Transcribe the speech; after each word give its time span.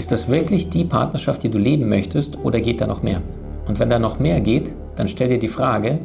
Ist 0.00 0.12
das 0.12 0.28
wirklich 0.28 0.70
die 0.70 0.84
Partnerschaft, 0.84 1.42
die 1.42 1.50
du 1.50 1.58
leben 1.58 1.86
möchtest 1.86 2.38
oder 2.42 2.58
geht 2.58 2.80
da 2.80 2.86
noch 2.86 3.02
mehr? 3.02 3.20
Und 3.68 3.78
wenn 3.78 3.90
da 3.90 3.98
noch 3.98 4.18
mehr 4.18 4.40
geht, 4.40 4.72
dann 4.96 5.08
stell 5.08 5.28
dir 5.28 5.38
die 5.38 5.46
Frage, 5.46 5.98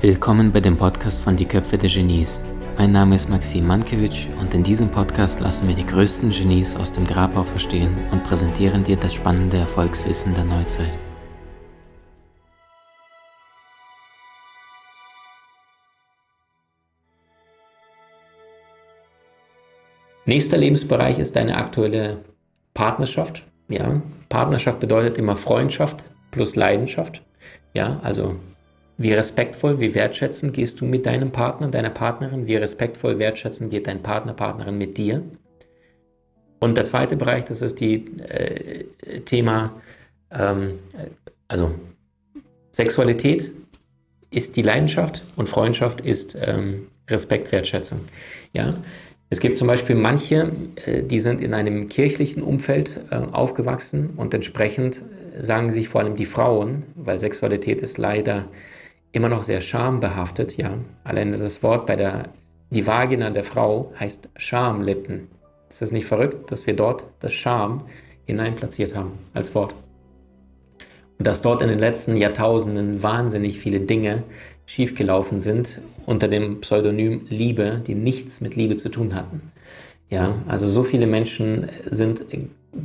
Willkommen 0.00 0.52
bei 0.52 0.60
dem 0.60 0.76
Podcast 0.76 1.20
von 1.20 1.34
Die 1.36 1.46
Köpfe 1.46 1.78
der 1.78 1.90
Genies. 1.90 2.40
Mein 2.78 2.92
Name 2.92 3.16
ist 3.16 3.28
Maxim 3.28 3.66
Mankewitsch 3.66 4.28
und 4.40 4.54
in 4.54 4.62
diesem 4.62 4.88
Podcast 4.88 5.40
lassen 5.40 5.66
wir 5.66 5.74
die 5.74 5.84
größten 5.84 6.30
Genies 6.30 6.76
aus 6.76 6.92
dem 6.92 7.04
Grabau 7.04 7.42
verstehen 7.42 7.96
und 8.12 8.22
präsentieren 8.22 8.84
dir 8.84 8.96
das 8.96 9.14
spannende 9.14 9.56
Erfolgswissen 9.56 10.32
der 10.36 10.44
Neuzeit. 10.44 10.96
Nächster 20.32 20.56
Lebensbereich 20.56 21.18
ist 21.18 21.36
deine 21.36 21.58
aktuelle 21.58 22.16
Partnerschaft. 22.72 23.44
Ja, 23.68 24.00
Partnerschaft 24.30 24.80
bedeutet 24.80 25.18
immer 25.18 25.36
Freundschaft 25.36 26.02
plus 26.30 26.56
Leidenschaft. 26.56 27.20
Ja, 27.74 28.00
also 28.02 28.36
wie 28.96 29.12
respektvoll, 29.12 29.78
wie 29.78 29.94
wertschätzend 29.94 30.54
gehst 30.54 30.80
du 30.80 30.86
mit 30.86 31.04
deinem 31.04 31.32
Partner, 31.32 31.68
deiner 31.68 31.90
Partnerin? 31.90 32.46
Wie 32.46 32.56
respektvoll, 32.56 33.18
wertschätzend 33.18 33.70
geht 33.70 33.86
dein 33.86 34.02
Partner, 34.02 34.32
Partnerin 34.32 34.78
mit 34.78 34.96
dir? 34.96 35.22
Und 36.60 36.78
der 36.78 36.86
zweite 36.86 37.14
Bereich, 37.14 37.44
das 37.44 37.60
ist 37.60 37.78
die 37.78 38.06
äh, 38.22 38.86
Thema, 39.26 39.74
ähm, 40.30 40.78
also 41.46 41.74
Sexualität 42.70 43.50
ist 44.30 44.56
die 44.56 44.62
Leidenschaft 44.62 45.20
und 45.36 45.50
Freundschaft 45.50 46.00
ist 46.00 46.34
ähm, 46.40 46.86
Respekt, 47.10 47.52
Wertschätzung. 47.52 48.00
Ja, 48.54 48.72
es 49.32 49.40
gibt 49.40 49.56
zum 49.56 49.66
Beispiel 49.66 49.96
manche, 49.96 50.52
äh, 50.84 51.02
die 51.02 51.18
sind 51.18 51.40
in 51.40 51.54
einem 51.54 51.88
kirchlichen 51.88 52.42
Umfeld 52.42 53.00
äh, 53.10 53.14
aufgewachsen 53.14 54.10
und 54.18 54.34
entsprechend 54.34 54.98
äh, 54.98 55.42
sagen 55.42 55.72
sich 55.72 55.88
vor 55.88 56.02
allem 56.02 56.16
die 56.16 56.26
Frauen, 56.26 56.82
weil 56.96 57.18
Sexualität 57.18 57.80
ist 57.80 57.96
leider 57.96 58.44
immer 59.10 59.30
noch 59.30 59.42
sehr 59.42 59.62
schambehaftet, 59.62 60.58
ja. 60.58 60.74
Allein 61.02 61.32
das 61.32 61.62
Wort 61.62 61.86
bei 61.86 61.96
der, 61.96 62.28
die 62.68 62.86
Vagina 62.86 63.30
der 63.30 63.42
Frau 63.42 63.90
heißt 63.98 64.28
Schamlippen. 64.36 65.28
Ist 65.70 65.80
das 65.80 65.92
nicht 65.92 66.04
verrückt, 66.04 66.52
dass 66.52 66.66
wir 66.66 66.76
dort 66.76 67.04
das 67.20 67.32
Scham 67.32 67.86
hineinplatziert 68.26 68.94
haben 68.94 69.12
als 69.32 69.54
Wort? 69.54 69.74
Und 71.18 71.26
dass 71.26 71.40
dort 71.40 71.62
in 71.62 71.68
den 71.68 71.78
letzten 71.78 72.18
Jahrtausenden 72.18 73.02
wahnsinnig 73.02 73.60
viele 73.60 73.80
Dinge 73.80 74.24
schiefgelaufen 74.66 75.40
sind 75.40 75.80
unter 76.06 76.28
dem 76.28 76.60
Pseudonym 76.60 77.26
Liebe, 77.28 77.82
die 77.86 77.94
nichts 77.94 78.40
mit 78.40 78.56
Liebe 78.56 78.76
zu 78.76 78.88
tun 78.88 79.14
hatten. 79.14 79.52
Ja, 80.10 80.42
also 80.46 80.68
so 80.68 80.84
viele 80.84 81.06
Menschen 81.06 81.68
sind 81.86 82.24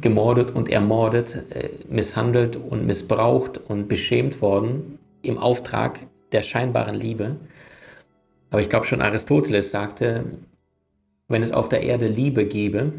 gemordet 0.01 0.55
und 0.55 0.69
ermordet, 0.69 1.45
äh, 1.49 1.69
misshandelt 1.89 2.55
und 2.55 2.85
missbraucht 2.85 3.57
und 3.57 3.87
beschämt 3.87 4.41
worden 4.41 4.99
im 5.21 5.37
Auftrag 5.37 5.99
der 6.31 6.43
scheinbaren 6.43 6.95
Liebe. 6.95 7.35
Aber 8.49 8.61
ich 8.61 8.69
glaube 8.69 8.85
schon 8.85 9.01
Aristoteles 9.01 9.71
sagte, 9.71 10.25
wenn 11.27 11.43
es 11.43 11.51
auf 11.51 11.67
der 11.69 11.83
Erde 11.83 12.07
Liebe 12.07 12.45
gäbe, 12.45 12.93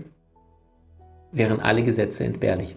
wären 1.32 1.60
alle 1.60 1.82
Gesetze 1.82 2.24
entbehrlich. 2.24 2.76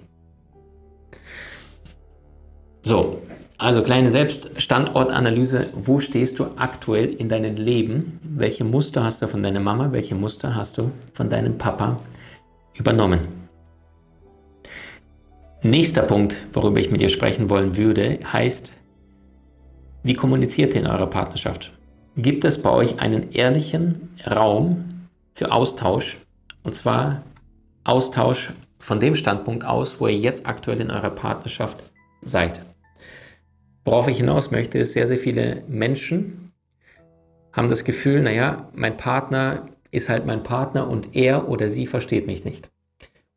So, 2.83 3.21
also 3.61 3.83
kleine 3.83 4.09
Selbststandortanalyse. 4.09 5.69
Wo 5.75 5.99
stehst 5.99 6.39
du 6.39 6.45
aktuell 6.55 7.13
in 7.13 7.29
deinem 7.29 7.55
Leben? 7.55 8.19
Welche 8.23 8.63
Muster 8.63 9.03
hast 9.03 9.21
du 9.21 9.27
von 9.27 9.43
deiner 9.43 9.59
Mama? 9.59 9.91
Welche 9.91 10.15
Muster 10.15 10.55
hast 10.55 10.79
du 10.79 10.91
von 11.13 11.29
deinem 11.29 11.59
Papa 11.59 11.97
übernommen? 12.73 13.19
Nächster 15.61 16.01
Punkt, 16.01 16.37
worüber 16.53 16.79
ich 16.79 16.89
mit 16.89 17.01
dir 17.01 17.09
sprechen 17.09 17.51
wollen 17.51 17.77
würde, 17.77 18.17
heißt, 18.33 18.75
wie 20.01 20.15
kommuniziert 20.15 20.73
ihr 20.73 20.81
in 20.81 20.87
eurer 20.87 21.05
Partnerschaft? 21.05 21.71
Gibt 22.17 22.43
es 22.45 22.59
bei 22.59 22.71
euch 22.71 22.99
einen 22.99 23.31
ehrlichen 23.31 24.09
Raum 24.25 25.07
für 25.35 25.51
Austausch? 25.51 26.17
Und 26.63 26.73
zwar 26.73 27.21
Austausch 27.83 28.53
von 28.79 28.99
dem 28.99 29.13
Standpunkt 29.13 29.63
aus, 29.63 29.99
wo 29.99 30.07
ihr 30.07 30.17
jetzt 30.17 30.47
aktuell 30.47 30.81
in 30.81 30.89
eurer 30.89 31.11
Partnerschaft 31.11 31.83
seid. 32.23 32.61
Worauf 33.83 34.07
ich 34.07 34.17
hinaus 34.17 34.51
möchte, 34.51 34.77
ist, 34.77 34.93
sehr, 34.93 35.07
sehr 35.07 35.17
viele 35.17 35.63
Menschen 35.67 36.51
haben 37.53 37.69
das 37.69 37.83
Gefühl, 37.83 38.21
naja, 38.21 38.69
mein 38.73 38.97
Partner 38.97 39.67
ist 39.91 40.07
halt 40.07 40.25
mein 40.25 40.43
Partner 40.43 40.87
und 40.89 41.15
er 41.15 41.49
oder 41.49 41.67
sie 41.67 41.87
versteht 41.87 42.27
mich 42.27 42.45
nicht. 42.45 42.69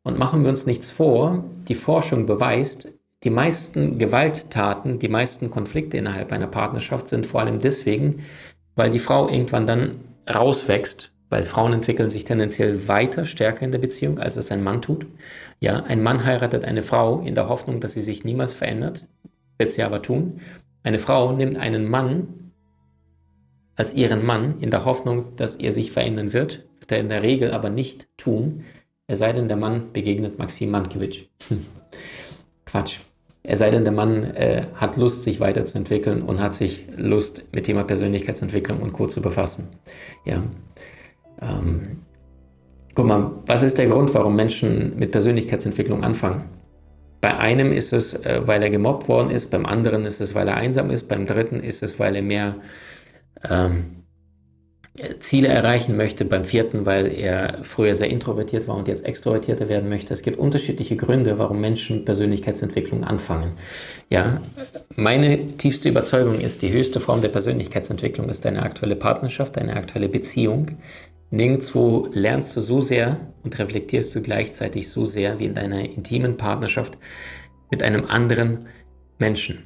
Und 0.03 0.17
machen 0.17 0.43
wir 0.43 0.49
uns 0.49 0.65
nichts 0.65 0.89
vor, 0.89 1.43
die 1.67 1.75
Forschung 1.75 2.25
beweist, 2.27 2.95
die 3.23 3.29
meisten 3.29 3.97
Gewalttaten, 3.97 4.99
die 4.99 5.07
meisten 5.07 5.49
Konflikte 5.49 5.97
innerhalb 5.97 6.31
einer 6.31 6.47
Partnerschaft 6.47 7.07
sind 7.07 7.25
vor 7.25 7.41
allem 7.41 7.59
deswegen, 7.59 8.23
weil 8.75 8.91
die 8.91 8.99
Frau 8.99 9.27
irgendwann 9.27 9.65
dann 9.65 9.95
rauswächst, 10.31 11.11
weil 11.29 11.43
Frauen 11.43 11.73
entwickeln 11.73 12.11
sich 12.11 12.23
tendenziell 12.23 12.87
weiter, 12.87 13.25
stärker 13.25 13.65
in 13.65 13.71
der 13.71 13.79
Beziehung, 13.79 14.19
als 14.19 14.37
es 14.37 14.51
ein 14.51 14.63
Mann 14.63 14.83
tut. 14.83 15.07
Ja, 15.59 15.83
ein 15.83 16.03
Mann 16.03 16.23
heiratet 16.23 16.63
eine 16.65 16.83
Frau 16.83 17.21
in 17.21 17.33
der 17.33 17.49
Hoffnung, 17.49 17.79
dass 17.79 17.93
sie 17.93 18.01
sich 18.01 18.23
niemals 18.23 18.53
verändert 18.53 19.07
wird 19.57 19.71
sie 19.71 19.83
aber 19.83 20.01
tun. 20.01 20.41
Eine 20.83 20.99
Frau 20.99 21.31
nimmt 21.33 21.57
einen 21.57 21.89
Mann 21.89 22.51
als 23.75 23.93
ihren 23.93 24.25
Mann 24.25 24.59
in 24.61 24.71
der 24.71 24.85
Hoffnung, 24.85 25.35
dass 25.35 25.55
er 25.55 25.71
sich 25.71 25.91
verändern 25.91 26.33
wird, 26.33 26.65
wird 26.79 26.91
er 26.91 26.99
in 26.99 27.09
der 27.09 27.23
Regel 27.23 27.51
aber 27.51 27.69
nicht 27.69 28.07
tun, 28.17 28.63
es 29.07 29.19
sei 29.19 29.31
denn, 29.33 29.47
der 29.47 29.57
Mann 29.57 29.91
begegnet 29.93 30.39
Maxim 30.39 30.71
Mankiewicz. 30.71 31.17
Quatsch. 32.65 32.99
Es 33.43 33.59
sei 33.59 33.69
denn, 33.69 33.83
der 33.83 33.93
Mann 33.93 34.23
äh, 34.35 34.65
hat 34.73 34.97
Lust, 34.97 35.23
sich 35.23 35.39
weiterzuentwickeln 35.39 36.23
und 36.23 36.39
hat 36.39 36.55
sich 36.55 36.87
Lust, 36.95 37.43
mit 37.53 37.65
Thema 37.65 37.83
Persönlichkeitsentwicklung 37.83 38.81
und 38.81 38.93
Co. 38.93 39.05
zu 39.05 39.21
befassen. 39.21 39.67
Ja. 40.25 40.41
Ähm, 41.39 41.99
guck 42.95 43.05
mal, 43.05 43.31
was 43.45 43.61
ist 43.61 43.77
der 43.77 43.85
Grund, 43.85 44.11
warum 44.15 44.35
Menschen 44.35 44.97
mit 44.97 45.11
Persönlichkeitsentwicklung 45.11 46.03
anfangen? 46.03 46.45
Bei 47.21 47.37
einem 47.37 47.71
ist 47.71 47.93
es, 47.93 48.13
äh, 48.13 48.41
weil 48.45 48.61
er 48.61 48.69
gemobbt 48.69 49.07
worden 49.07 49.31
ist, 49.31 49.49
beim 49.51 49.65
anderen 49.65 50.05
ist 50.05 50.21
es, 50.21 50.35
weil 50.35 50.47
er 50.47 50.55
einsam 50.55 50.91
ist, 50.91 51.07
beim 51.07 51.25
dritten 51.25 51.59
ist 51.61 51.83
es, 51.83 51.99
weil 51.99 52.15
er 52.15 52.21
mehr 52.21 52.55
ähm, 53.49 54.05
Ziele 55.19 55.49
erreichen 55.49 55.97
möchte, 55.97 56.23
beim 56.23 56.45
vierten, 56.45 56.85
weil 56.85 57.07
er 57.07 57.59
früher 57.63 57.95
sehr 57.95 58.09
introvertiert 58.09 58.67
war 58.69 58.77
und 58.77 58.87
jetzt 58.87 59.05
extrovertierter 59.05 59.67
werden 59.67 59.89
möchte. 59.89 60.13
Es 60.13 60.21
gibt 60.21 60.39
unterschiedliche 60.39 60.95
Gründe, 60.95 61.37
warum 61.37 61.59
Menschen 61.59 62.05
Persönlichkeitsentwicklung 62.05 63.03
anfangen. 63.03 63.53
Ja, 64.09 64.41
meine 64.95 65.57
tiefste 65.57 65.89
Überzeugung 65.89 66.39
ist, 66.39 66.61
die 66.61 66.71
höchste 66.71 67.01
Form 67.01 67.21
der 67.21 67.27
Persönlichkeitsentwicklung 67.29 68.29
ist 68.29 68.45
deine 68.45 68.63
aktuelle 68.63 68.95
Partnerschaft, 68.95 69.57
deine 69.57 69.75
aktuelle 69.75 70.07
Beziehung. 70.07 70.77
Nirgendwo 71.31 72.07
lernst 72.13 72.55
du 72.55 72.61
so 72.61 72.81
sehr 72.81 73.19
und 73.43 73.57
reflektierst 73.57 74.15
du 74.15 74.21
gleichzeitig 74.21 74.89
so 74.89 75.05
sehr 75.05 75.39
wie 75.39 75.45
in 75.45 75.53
deiner 75.53 75.81
intimen 75.81 76.37
Partnerschaft 76.37 76.97
mit 77.71 77.83
einem 77.83 78.05
anderen 78.05 78.67
Menschen. 79.17 79.65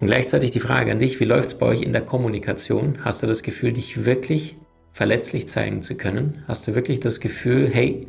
Und 0.00 0.06
gleichzeitig 0.06 0.50
die 0.52 0.60
Frage 0.60 0.92
an 0.92 0.98
dich, 0.98 1.18
wie 1.20 1.24
läuft 1.24 1.48
es 1.48 1.58
bei 1.58 1.66
euch 1.66 1.82
in 1.82 1.92
der 1.92 2.02
Kommunikation? 2.02 2.98
Hast 3.04 3.22
du 3.22 3.26
das 3.26 3.42
Gefühl, 3.42 3.72
dich 3.72 4.04
wirklich 4.04 4.56
verletzlich 4.92 5.48
zeigen 5.48 5.82
zu 5.82 5.96
können? 5.96 6.44
Hast 6.46 6.66
du 6.66 6.74
wirklich 6.74 7.00
das 7.00 7.20
Gefühl, 7.20 7.68
hey, 7.72 8.06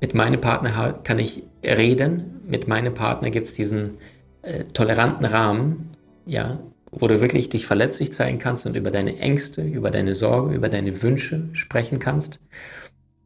mit 0.00 0.14
meinem 0.14 0.40
Partner 0.40 1.00
kann 1.04 1.18
ich 1.18 1.42
reden, 1.62 2.40
mit 2.46 2.68
meinem 2.68 2.94
Partner 2.94 3.30
gibt 3.30 3.48
es 3.48 3.54
diesen 3.54 3.98
äh, 4.42 4.64
toleranten 4.64 5.24
Rahmen, 5.24 5.90
ja, 6.24 6.60
wo 6.98 7.06
du 7.06 7.20
wirklich 7.20 7.48
dich 7.48 7.66
verletzlich 7.66 8.12
zeigen 8.12 8.38
kannst 8.38 8.66
und 8.66 8.76
über 8.76 8.90
deine 8.90 9.18
Ängste, 9.18 9.62
über 9.62 9.90
deine 9.90 10.14
Sorge, 10.14 10.54
über 10.54 10.68
deine 10.68 11.02
Wünsche 11.02 11.48
sprechen 11.52 11.98
kannst, 11.98 12.40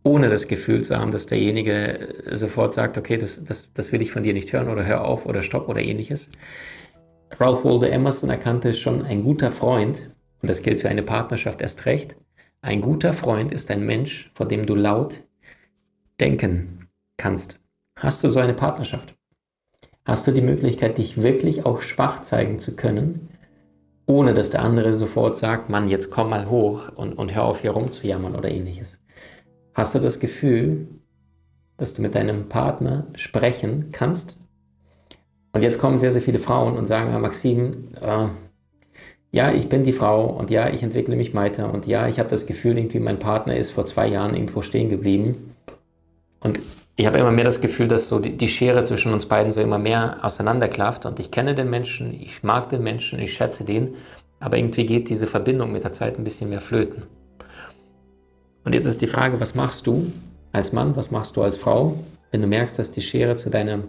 ohne 0.02 0.28
das 0.28 0.48
Gefühl 0.48 0.82
zu 0.82 0.98
haben, 0.98 1.12
dass 1.12 1.26
derjenige 1.26 2.14
sofort 2.32 2.74
sagt, 2.74 2.98
okay, 2.98 3.16
das, 3.16 3.42
das, 3.44 3.68
das 3.72 3.92
will 3.92 4.02
ich 4.02 4.10
von 4.10 4.22
dir 4.22 4.34
nicht 4.34 4.52
hören 4.52 4.68
oder 4.68 4.84
hör 4.84 5.04
auf 5.04 5.26
oder 5.26 5.42
stopp 5.42 5.68
oder 5.68 5.80
ähnliches. 5.80 6.28
Ralph 7.38 7.64
Waldo 7.64 7.86
Emerson 7.86 8.30
erkannte 8.30 8.74
schon, 8.74 9.02
ein 9.02 9.22
guter 9.22 9.52
Freund, 9.52 10.10
und 10.42 10.50
das 10.50 10.62
gilt 10.62 10.80
für 10.80 10.88
eine 10.88 11.02
Partnerschaft 11.02 11.60
erst 11.62 11.86
recht, 11.86 12.14
ein 12.60 12.80
guter 12.80 13.12
Freund 13.12 13.52
ist 13.52 13.70
ein 13.70 13.84
Mensch, 13.86 14.30
vor 14.34 14.46
dem 14.46 14.66
du 14.66 14.74
laut 14.74 15.22
denken 16.20 16.88
kannst. 17.16 17.60
Hast 17.96 18.22
du 18.22 18.28
so 18.28 18.38
eine 18.38 18.54
Partnerschaft? 18.54 19.14
Hast 20.04 20.26
du 20.26 20.32
die 20.32 20.42
Möglichkeit, 20.42 20.98
dich 20.98 21.22
wirklich 21.22 21.64
auch 21.64 21.80
schwach 21.80 22.22
zeigen 22.22 22.58
zu 22.58 22.76
können 22.76 23.31
ohne 24.12 24.34
dass 24.34 24.50
der 24.50 24.62
andere 24.62 24.94
sofort 24.94 25.38
sagt, 25.38 25.70
Mann, 25.70 25.88
jetzt 25.88 26.10
komm 26.10 26.30
mal 26.30 26.50
hoch 26.50 26.90
und, 26.94 27.14
und 27.14 27.34
hör 27.34 27.46
auf 27.46 27.62
hier 27.62 27.70
rumzujammern 27.70 28.34
oder 28.34 28.50
ähnliches. 28.50 28.98
Hast 29.74 29.94
du 29.94 30.00
das 30.00 30.20
Gefühl, 30.20 30.86
dass 31.78 31.94
du 31.94 32.02
mit 32.02 32.14
deinem 32.14 32.50
Partner 32.50 33.06
sprechen 33.14 33.88
kannst? 33.90 34.38
Und 35.52 35.62
jetzt 35.62 35.78
kommen 35.78 35.98
sehr, 35.98 36.12
sehr 36.12 36.20
viele 36.20 36.38
Frauen 36.38 36.76
und 36.76 36.86
sagen, 36.86 37.18
Maxim, 37.20 37.88
äh, 38.00 38.28
ja, 39.30 39.50
ich 39.50 39.70
bin 39.70 39.82
die 39.82 39.94
Frau 39.94 40.26
und 40.26 40.50
ja, 40.50 40.68
ich 40.68 40.82
entwickle 40.82 41.16
mich 41.16 41.34
weiter 41.34 41.72
und 41.72 41.86
ja, 41.86 42.06
ich 42.06 42.18
habe 42.18 42.28
das 42.28 42.44
Gefühl, 42.44 42.76
irgendwie 42.76 43.00
mein 43.00 43.18
Partner 43.18 43.56
ist 43.56 43.70
vor 43.70 43.86
zwei 43.86 44.08
Jahren 44.08 44.34
irgendwo 44.34 44.60
stehen 44.60 44.90
geblieben. 44.90 45.54
Und 46.40 46.60
ich 46.96 47.06
habe 47.06 47.18
immer 47.18 47.30
mehr 47.30 47.44
das 47.44 47.60
Gefühl, 47.60 47.88
dass 47.88 48.08
so 48.08 48.18
die, 48.18 48.36
die 48.36 48.48
Schere 48.48 48.84
zwischen 48.84 49.12
uns 49.12 49.26
beiden 49.26 49.50
so 49.50 49.60
immer 49.60 49.78
mehr 49.78 50.18
auseinanderklafft 50.22 51.06
und 51.06 51.18
ich 51.18 51.30
kenne 51.30 51.54
den 51.54 51.70
Menschen, 51.70 52.12
ich 52.12 52.42
mag 52.42 52.68
den 52.68 52.82
Menschen, 52.82 53.18
ich 53.18 53.32
schätze 53.34 53.64
den, 53.64 53.94
aber 54.40 54.58
irgendwie 54.58 54.86
geht 54.86 55.08
diese 55.08 55.26
Verbindung 55.26 55.72
mit 55.72 55.84
der 55.84 55.92
Zeit 55.92 56.18
ein 56.18 56.24
bisschen 56.24 56.50
mehr 56.50 56.60
flöten. 56.60 57.04
Und 58.64 58.74
jetzt 58.74 58.86
ist 58.86 59.00
die 59.00 59.06
Frage, 59.06 59.40
was 59.40 59.54
machst 59.54 59.86
du 59.86 60.12
als 60.52 60.72
Mann, 60.72 60.94
was 60.94 61.10
machst 61.10 61.36
du 61.36 61.42
als 61.42 61.56
Frau, 61.56 61.98
wenn 62.30 62.42
du 62.42 62.46
merkst, 62.46 62.78
dass 62.78 62.90
die 62.90 63.00
Schere 63.00 63.36
zu 63.36 63.50
deinem 63.50 63.84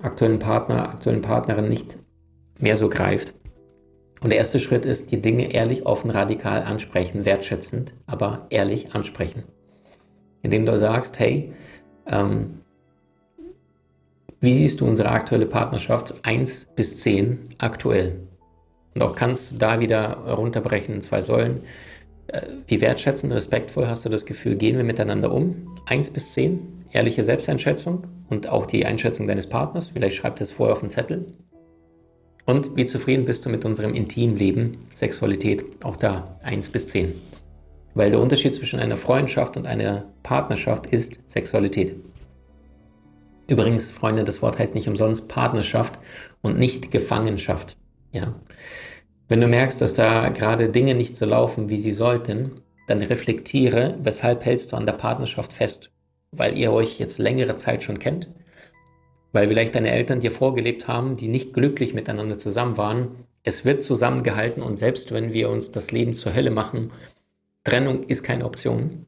aktuellen 0.00 0.38
Partner, 0.38 0.90
aktuellen 0.90 1.22
Partnerin 1.22 1.68
nicht 1.68 1.96
mehr 2.58 2.76
so 2.76 2.88
greift? 2.88 3.32
Und 4.22 4.30
der 4.30 4.38
erste 4.38 4.60
Schritt 4.60 4.84
ist, 4.84 5.10
die 5.10 5.20
Dinge 5.20 5.52
ehrlich, 5.52 5.84
offen, 5.84 6.10
radikal 6.10 6.62
ansprechen, 6.62 7.24
wertschätzend, 7.24 7.94
aber 8.06 8.46
ehrlich 8.50 8.94
ansprechen. 8.94 9.42
Indem 10.42 10.64
du 10.64 10.78
sagst, 10.78 11.18
hey, 11.18 11.52
ähm, 12.12 12.58
wie 14.40 14.52
siehst 14.52 14.80
du 14.80 14.86
unsere 14.86 15.10
aktuelle 15.10 15.46
Partnerschaft 15.46 16.14
1 16.22 16.66
bis 16.74 17.00
10 17.00 17.38
aktuell? 17.58 18.18
Und 18.94 19.02
auch 19.02 19.14
kannst 19.14 19.52
du 19.52 19.56
da 19.56 19.80
wieder 19.80 20.16
runterbrechen 20.16 20.96
in 20.96 21.02
zwei 21.02 21.22
Säulen. 21.22 21.60
Äh, 22.26 22.42
wie 22.66 22.80
wertschätzend, 22.80 23.32
respektvoll 23.32 23.86
hast 23.86 24.04
du 24.04 24.08
das 24.08 24.26
Gefühl, 24.26 24.56
gehen 24.56 24.76
wir 24.76 24.84
miteinander 24.84 25.32
um? 25.32 25.74
1 25.86 26.10
bis 26.10 26.32
10, 26.32 26.86
ehrliche 26.92 27.24
Selbsteinschätzung 27.24 28.04
und 28.28 28.48
auch 28.48 28.66
die 28.66 28.84
Einschätzung 28.84 29.26
deines 29.26 29.48
Partners. 29.48 29.90
Vielleicht 29.92 30.16
schreibt 30.16 30.40
es 30.40 30.50
vorher 30.50 30.72
auf 30.74 30.80
den 30.80 30.90
Zettel. 30.90 31.24
Und 32.44 32.76
wie 32.76 32.86
zufrieden 32.86 33.24
bist 33.24 33.46
du 33.46 33.50
mit 33.50 33.64
unserem 33.64 33.94
Intimleben, 33.94 34.78
Sexualität, 34.92 35.64
auch 35.84 35.96
da 35.96 36.36
1 36.42 36.70
bis 36.70 36.88
10. 36.88 37.12
Weil 37.94 38.10
der 38.10 38.20
Unterschied 38.20 38.54
zwischen 38.54 38.80
einer 38.80 38.96
Freundschaft 38.96 39.56
und 39.56 39.66
einer 39.66 40.04
Partnerschaft 40.22 40.86
ist 40.86 41.20
Sexualität. 41.30 41.96
Übrigens, 43.48 43.90
Freunde, 43.90 44.24
das 44.24 44.40
Wort 44.40 44.58
heißt 44.58 44.74
nicht 44.74 44.88
umsonst 44.88 45.28
Partnerschaft 45.28 45.98
und 46.40 46.58
nicht 46.58 46.90
Gefangenschaft. 46.90 47.76
Ja? 48.12 48.34
Wenn 49.28 49.40
du 49.40 49.46
merkst, 49.46 49.80
dass 49.80 49.94
da 49.94 50.28
gerade 50.30 50.68
Dinge 50.68 50.94
nicht 50.94 51.16
so 51.16 51.26
laufen, 51.26 51.68
wie 51.68 51.78
sie 51.78 51.92
sollten, 51.92 52.62
dann 52.88 53.02
reflektiere, 53.02 53.98
weshalb 54.02 54.44
hältst 54.44 54.72
du 54.72 54.76
an 54.76 54.86
der 54.86 54.92
Partnerschaft 54.92 55.52
fest? 55.52 55.90
Weil 56.30 56.56
ihr 56.56 56.72
euch 56.72 56.98
jetzt 56.98 57.18
längere 57.18 57.56
Zeit 57.56 57.82
schon 57.82 57.98
kennt? 57.98 58.28
weil 59.32 59.48
vielleicht 59.48 59.74
deine 59.74 59.90
Eltern 59.90 60.20
dir 60.20 60.30
vorgelebt 60.30 60.86
haben, 60.88 61.16
die 61.16 61.28
nicht 61.28 61.54
glücklich 61.54 61.94
miteinander 61.94 62.38
zusammen 62.38 62.76
waren. 62.76 63.08
Es 63.42 63.64
wird 63.64 63.82
zusammengehalten 63.82 64.62
und 64.62 64.76
selbst 64.76 65.10
wenn 65.12 65.32
wir 65.32 65.50
uns 65.50 65.72
das 65.72 65.90
Leben 65.90 66.14
zur 66.14 66.34
Hölle 66.34 66.50
machen, 66.50 66.92
Trennung 67.64 68.04
ist 68.04 68.22
keine 68.22 68.44
Option. 68.44 69.06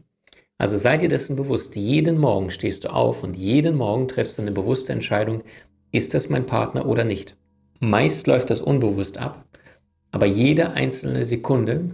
Also 0.59 0.77
sei 0.77 0.97
dir 0.99 1.09
dessen 1.09 1.37
bewusst, 1.37 1.75
jeden 1.77 2.19
Morgen 2.19 2.51
stehst 2.51 2.85
du 2.85 2.93
auf 2.93 3.23
und 3.23 3.37
jeden 3.37 3.77
Morgen 3.77 4.09
triffst 4.09 4.39
du 4.39 4.43
eine 4.43 4.53
bewusste 4.53 4.93
Entscheidung, 4.93 5.43
ist 5.91 6.15
das 6.15 6.29
mein 6.29 6.47
Partner 6.47 6.87
oder 6.87 7.05
nicht. 7.05 7.37
Meist 7.81 8.27
läuft 8.27 8.51
das 8.51 8.61
unbewusst 8.61 9.19
ab, 9.19 9.45
aber 10.13 10.27
jede 10.27 10.73
einzelne 10.73 11.25
Sekunde 11.25 11.91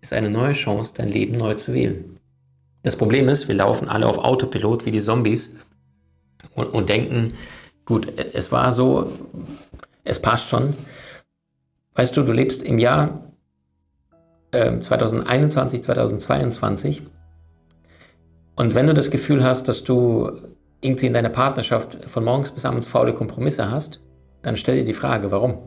ist 0.00 0.12
eine 0.12 0.30
neue 0.30 0.52
Chance, 0.52 0.94
dein 0.96 1.10
Leben 1.10 1.36
neu 1.36 1.54
zu 1.54 1.74
wählen. 1.74 2.18
Das 2.82 2.96
Problem 2.96 3.28
ist, 3.28 3.48
wir 3.48 3.54
laufen 3.54 3.88
alle 3.88 4.06
auf 4.06 4.18
Autopilot 4.18 4.86
wie 4.86 4.90
die 4.90 5.00
Zombies 5.00 5.54
und, 6.54 6.68
und 6.68 6.88
denken, 6.88 7.34
Gut, 7.84 8.18
es 8.18 8.50
war 8.50 8.72
so, 8.72 9.12
es 10.04 10.20
passt 10.20 10.48
schon. 10.48 10.74
Weißt 11.94 12.16
du, 12.16 12.22
du 12.22 12.32
lebst 12.32 12.62
im 12.62 12.78
Jahr 12.78 13.23
äh, 14.54 14.80
2021, 14.80 15.82
2022 15.82 17.02
und 18.56 18.74
wenn 18.74 18.86
du 18.86 18.94
das 18.94 19.10
Gefühl 19.10 19.42
hast, 19.42 19.68
dass 19.68 19.84
du 19.84 20.30
irgendwie 20.80 21.06
in 21.06 21.14
deiner 21.14 21.30
Partnerschaft 21.30 22.04
von 22.08 22.24
morgens 22.24 22.52
bis 22.52 22.64
abends 22.64 22.86
faule 22.86 23.14
Kompromisse 23.14 23.70
hast, 23.70 24.00
dann 24.42 24.56
stell 24.56 24.76
dir 24.76 24.84
die 24.84 24.92
Frage, 24.92 25.30
warum? 25.30 25.58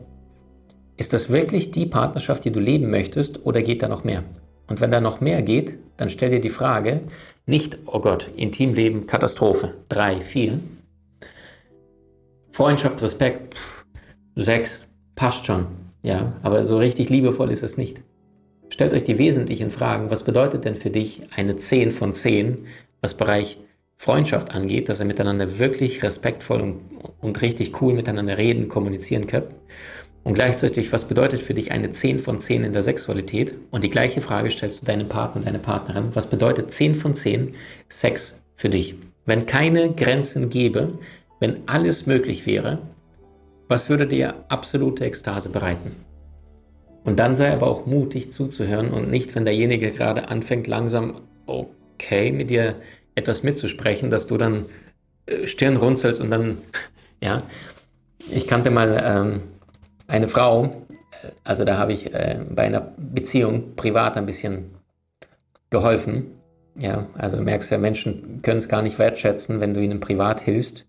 Ist 0.96 1.12
das 1.12 1.30
wirklich 1.30 1.70
die 1.70 1.86
Partnerschaft, 1.86 2.44
die 2.44 2.50
du 2.50 2.60
leben 2.60 2.90
möchtest 2.90 3.44
oder 3.44 3.62
geht 3.62 3.82
da 3.82 3.88
noch 3.88 4.04
mehr? 4.04 4.24
Und 4.68 4.80
wenn 4.80 4.90
da 4.90 5.00
noch 5.00 5.20
mehr 5.20 5.42
geht, 5.42 5.78
dann 5.96 6.10
stell 6.10 6.30
dir 6.30 6.40
die 6.40 6.50
Frage, 6.50 7.00
nicht, 7.46 7.78
oh 7.86 8.00
Gott, 8.00 8.28
Intimleben, 8.36 9.06
Katastrophe, 9.06 9.74
drei, 9.88 10.20
vier, 10.20 10.58
Freundschaft, 12.52 13.02
Respekt, 13.02 13.54
pff, 13.54 13.84
sechs, 14.36 14.86
passt 15.14 15.46
schon. 15.46 15.66
Ja, 16.02 16.32
aber 16.42 16.64
so 16.64 16.78
richtig 16.78 17.10
liebevoll 17.10 17.50
ist 17.50 17.62
es 17.62 17.76
nicht. 17.76 18.00
Stellt 18.70 18.92
euch 18.92 19.04
die 19.04 19.18
wesentlichen 19.18 19.70
Fragen. 19.70 20.10
Was 20.10 20.24
bedeutet 20.24 20.64
denn 20.64 20.76
für 20.76 20.90
dich 20.90 21.22
eine 21.34 21.56
10 21.56 21.90
von 21.90 22.12
10, 22.12 22.66
was 23.00 23.14
Bereich 23.14 23.58
Freundschaft 23.96 24.54
angeht, 24.54 24.88
dass 24.88 25.00
ihr 25.00 25.06
miteinander 25.06 25.58
wirklich 25.58 26.02
respektvoll 26.02 26.60
und, 26.60 26.80
und 27.20 27.42
richtig 27.42 27.80
cool 27.80 27.94
miteinander 27.94 28.38
reden, 28.38 28.68
kommunizieren 28.68 29.26
könnt? 29.26 29.48
Und 30.24 30.34
gleichzeitig, 30.34 30.92
was 30.92 31.08
bedeutet 31.08 31.40
für 31.40 31.54
dich 31.54 31.72
eine 31.72 31.90
10 31.90 32.20
von 32.20 32.38
10 32.38 32.64
in 32.64 32.72
der 32.72 32.82
Sexualität? 32.82 33.54
Und 33.70 33.82
die 33.82 33.90
gleiche 33.90 34.20
Frage 34.20 34.50
stellst 34.50 34.82
du 34.82 34.86
deinem 34.86 35.08
Partner, 35.08 35.42
deine 35.42 35.58
Partnerin. 35.58 36.10
Was 36.14 36.28
bedeutet 36.28 36.72
10 36.72 36.96
von 36.96 37.14
10 37.14 37.54
Sex 37.88 38.38
für 38.56 38.68
dich? 38.68 38.96
Wenn 39.24 39.46
keine 39.46 39.92
Grenzen 39.94 40.50
gäbe, 40.50 40.98
wenn 41.40 41.62
alles 41.66 42.06
möglich 42.06 42.46
wäre, 42.46 42.78
was 43.68 43.88
würde 43.88 44.06
dir 44.06 44.34
absolute 44.48 45.04
Ekstase 45.04 45.50
bereiten? 45.50 46.07
Und 47.08 47.18
dann 47.18 47.34
sei 47.36 47.50
aber 47.50 47.68
auch 47.68 47.86
mutig 47.86 48.32
zuzuhören 48.32 48.90
und 48.90 49.10
nicht, 49.10 49.34
wenn 49.34 49.46
derjenige 49.46 49.90
gerade 49.92 50.28
anfängt, 50.28 50.66
langsam 50.66 51.22
okay 51.46 52.30
mit 52.30 52.50
dir 52.50 52.76
etwas 53.14 53.42
mitzusprechen, 53.42 54.10
dass 54.10 54.26
du 54.26 54.36
dann 54.36 54.66
äh, 55.24 55.46
Stirn 55.46 55.78
runzelst 55.78 56.20
und 56.20 56.30
dann, 56.30 56.58
ja, 57.22 57.42
ich 58.30 58.46
kannte 58.46 58.70
mal 58.70 59.02
ähm, 59.02 59.40
eine 60.06 60.28
Frau, 60.28 60.64
äh, 61.22 61.28
also 61.44 61.64
da 61.64 61.78
habe 61.78 61.94
ich 61.94 62.12
äh, 62.12 62.40
bei 62.50 62.64
einer 62.64 62.92
Beziehung 62.98 63.74
privat 63.74 64.18
ein 64.18 64.26
bisschen 64.26 64.74
geholfen. 65.70 66.26
Ja, 66.78 67.06
also 67.16 67.38
du 67.38 67.42
merkst 67.42 67.70
ja, 67.70 67.78
Menschen 67.78 68.42
können 68.42 68.58
es 68.58 68.68
gar 68.68 68.82
nicht 68.82 68.98
wertschätzen, 68.98 69.60
wenn 69.60 69.72
du 69.72 69.80
ihnen 69.80 70.00
privat 70.00 70.42
hilfst 70.42 70.86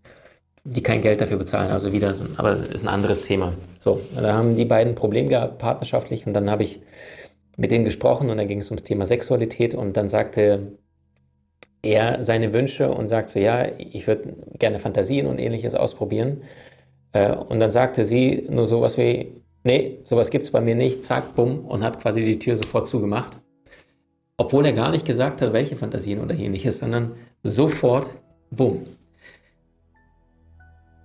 die 0.64 0.84
kein 0.84 1.02
Geld 1.02 1.22
dafür 1.22 1.38
bezahlen. 1.38 1.72
Also 1.72 1.92
wieder, 1.94 2.14
aber 2.38 2.58
ist 2.58 2.84
ein 2.84 2.90
anderes 2.90 3.22
Thema. 3.22 3.54
So, 3.80 4.02
da 4.16 4.34
haben 4.34 4.56
die 4.56 4.66
beiden 4.66 4.94
ein 4.94 4.96
Problem 4.96 5.30
gehabt, 5.30 5.58
partnerschaftlich, 5.58 6.28
und 6.28 6.34
dann 6.34 6.50
habe 6.50 6.64
ich 6.64 6.82
mit 7.58 7.72
denen 7.72 7.86
gesprochen 7.86 8.30
und 8.30 8.38
dann 8.38 8.48
ging 8.48 8.60
es 8.60 8.72
ums 8.72 8.84
Thema 8.84 9.06
Sexualität 9.06 9.76
und 9.76 9.98
dann 9.98 10.08
sagte 10.08 10.78
er 11.82 12.24
seine 12.24 12.54
Wünsche 12.54 12.90
und 12.90 13.08
sagt 13.08 13.30
so, 13.30 13.40
ja, 13.40 13.66
ich 13.78 14.08
würde 14.08 14.34
gerne 14.58 14.80
Fantasien 14.80 15.28
und 15.28 15.40
ähnliches 15.40 15.76
ausprobieren. 15.76 16.44
Äh, 17.14 17.34
und 17.34 17.60
dann 17.60 17.72
sagte 17.72 18.06
sie 18.06 18.46
nur 18.50 18.68
sowas 18.68 18.98
wie, 18.98 19.34
nee, 19.64 20.00
sowas 20.04 20.30
gibt 20.30 20.46
es 20.46 20.52
bei 20.52 20.62
mir 20.62 20.76
nicht, 20.76 21.06
zack, 21.06 21.36
bumm, 21.36 21.66
und 21.66 21.84
hat 21.84 22.02
quasi 22.02 22.24
die 22.24 22.40
Tür 22.40 22.56
sofort 22.56 22.88
zugemacht. 22.88 23.38
Obwohl 24.38 24.66
er 24.66 24.74
gar 24.74 24.92
nicht 24.92 25.06
gesagt 25.06 25.42
hat, 25.42 25.52
welche 25.52 25.76
Fantasien 25.76 26.22
oder 26.22 26.36
ähnliches, 26.36 26.80
sondern 26.80 27.14
sofort, 27.44 28.10
bumm, 28.52 28.86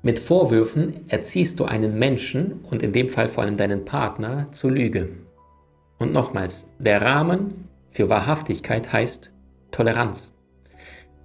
mit 0.05 0.19
Vorwürfen 0.19 1.09
erziehst 1.09 1.59
du 1.59 1.65
einen 1.65 1.99
Menschen 1.99 2.61
und 2.71 2.83
in 2.83 2.93
dem 2.93 3.09
Fall 3.09 3.27
vor 3.27 3.43
allem 3.43 3.57
deinen 3.57 3.87
Partner 3.87 4.53
zur 4.53 4.71
Lüge. 4.71 5.09
Und 5.99 6.13
nochmals, 6.13 6.71
der 6.79 7.01
Rahmen 7.01 7.71
für 7.91 8.11
Wahrhaftigkeit 8.11 8.93
heißt 8.93 9.33
Toleranz. 9.71 10.31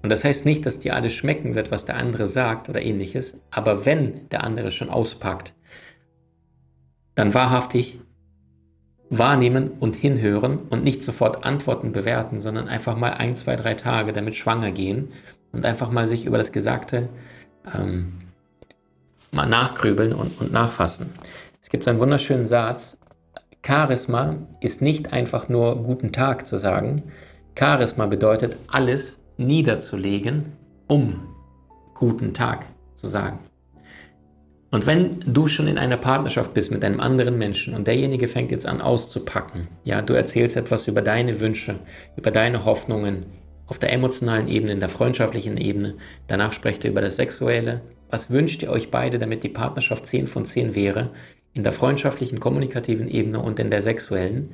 Und 0.02 0.10
das 0.10 0.24
heißt 0.24 0.46
nicht, 0.46 0.66
dass 0.66 0.80
dir 0.80 0.96
alles 0.96 1.14
schmecken 1.14 1.56
wird, 1.56 1.72
was 1.72 1.84
der 1.84 1.98
andere 1.98 2.26
sagt 2.26 2.70
oder 2.70 2.82
ähnliches, 2.82 3.44
aber 3.52 3.86
wenn 3.86 4.30
der 4.30 4.46
andere 4.46 4.72
schon 4.72 4.90
auspackt, 4.90 5.54
dann 7.16 7.34
wahrhaftig 7.34 8.00
wahrnehmen 9.10 9.72
und 9.72 9.98
hinhören 9.98 10.58
und 10.70 10.86
nicht 10.86 11.04
sofort 11.04 11.44
Antworten 11.44 11.92
bewerten, 11.92 12.40
sondern 12.40 12.70
einfach 12.70 12.96
mal 12.96 13.12
ein, 13.12 13.36
zwei, 13.36 13.58
drei 13.58 13.74
Tage 13.74 14.14
damit 14.14 14.36
schwanger 14.36 14.72
gehen 14.72 15.12
und 15.52 15.66
einfach 15.66 15.92
mal 15.92 16.08
sich 16.08 16.26
über 16.26 16.38
das 16.38 16.54
Gesagte 16.54 17.10
ähm, 17.76 18.29
mal 19.32 19.48
nachgrübeln 19.48 20.14
und, 20.14 20.40
und 20.40 20.52
nachfassen. 20.52 21.12
Es 21.62 21.70
gibt 21.70 21.88
einen 21.88 22.00
wunderschönen 22.00 22.48
Satz, 22.48 23.00
Charisma 23.66 24.38
ist 24.62 24.82
nicht 24.82 25.14
einfach 25.14 25.50
nur 25.50 25.84
guten 25.84 26.12
Tag 26.12 26.48
zu 26.48 26.58
sagen. 26.58 27.04
Charisma 27.58 28.06
bedeutet, 28.06 28.58
alles 28.68 29.20
niederzulegen, 29.38 30.54
um 30.88 31.36
guten 31.94 32.34
Tag 32.34 32.66
zu 32.96 33.08
sagen. 33.08 33.40
Und 34.72 34.86
wenn 34.86 35.20
du 35.26 35.48
schon 35.48 35.68
in 35.68 35.78
einer 35.78 35.98
Partnerschaft 35.98 36.54
bist 36.54 36.72
mit 36.72 36.84
einem 36.84 37.00
anderen 37.00 37.38
Menschen 37.38 37.74
und 37.74 37.88
derjenige 37.88 38.28
fängt 38.28 38.52
jetzt 38.52 38.68
an 38.68 38.82
auszupacken, 38.82 39.68
ja, 39.84 40.02
du 40.02 40.14
erzählst 40.14 40.58
etwas 40.58 40.88
über 40.88 41.02
deine 41.02 41.40
Wünsche, 41.40 41.76
über 42.16 42.32
deine 42.32 42.66
Hoffnungen 42.66 43.26
auf 43.66 43.80
der 43.80 43.92
emotionalen 43.92 44.48
Ebene, 44.48 44.74
in 44.74 44.80
der 44.80 44.90
freundschaftlichen 44.90 45.58
Ebene, 45.58 45.96
danach 46.28 46.54
sprecht 46.54 46.84
ihr 46.84 46.92
über 46.92 47.02
das 47.02 47.16
Sexuelle, 47.16 47.82
was 48.10 48.30
wünscht 48.30 48.64
ihr 48.64 48.70
euch 48.70 48.92
beide, 48.92 49.20
damit 49.20 49.44
die 49.44 49.50
Partnerschaft 49.50 50.08
10 50.08 50.28
von 50.28 50.46
10 50.46 50.76
wäre? 50.76 51.12
in 51.54 51.64
der 51.64 51.74
freundschaftlichen, 51.74 52.40
kommunikativen 52.40 53.10
Ebene 53.10 53.40
und 53.40 53.60
in 53.60 53.72
der 53.72 53.82
sexuellen. 53.82 54.52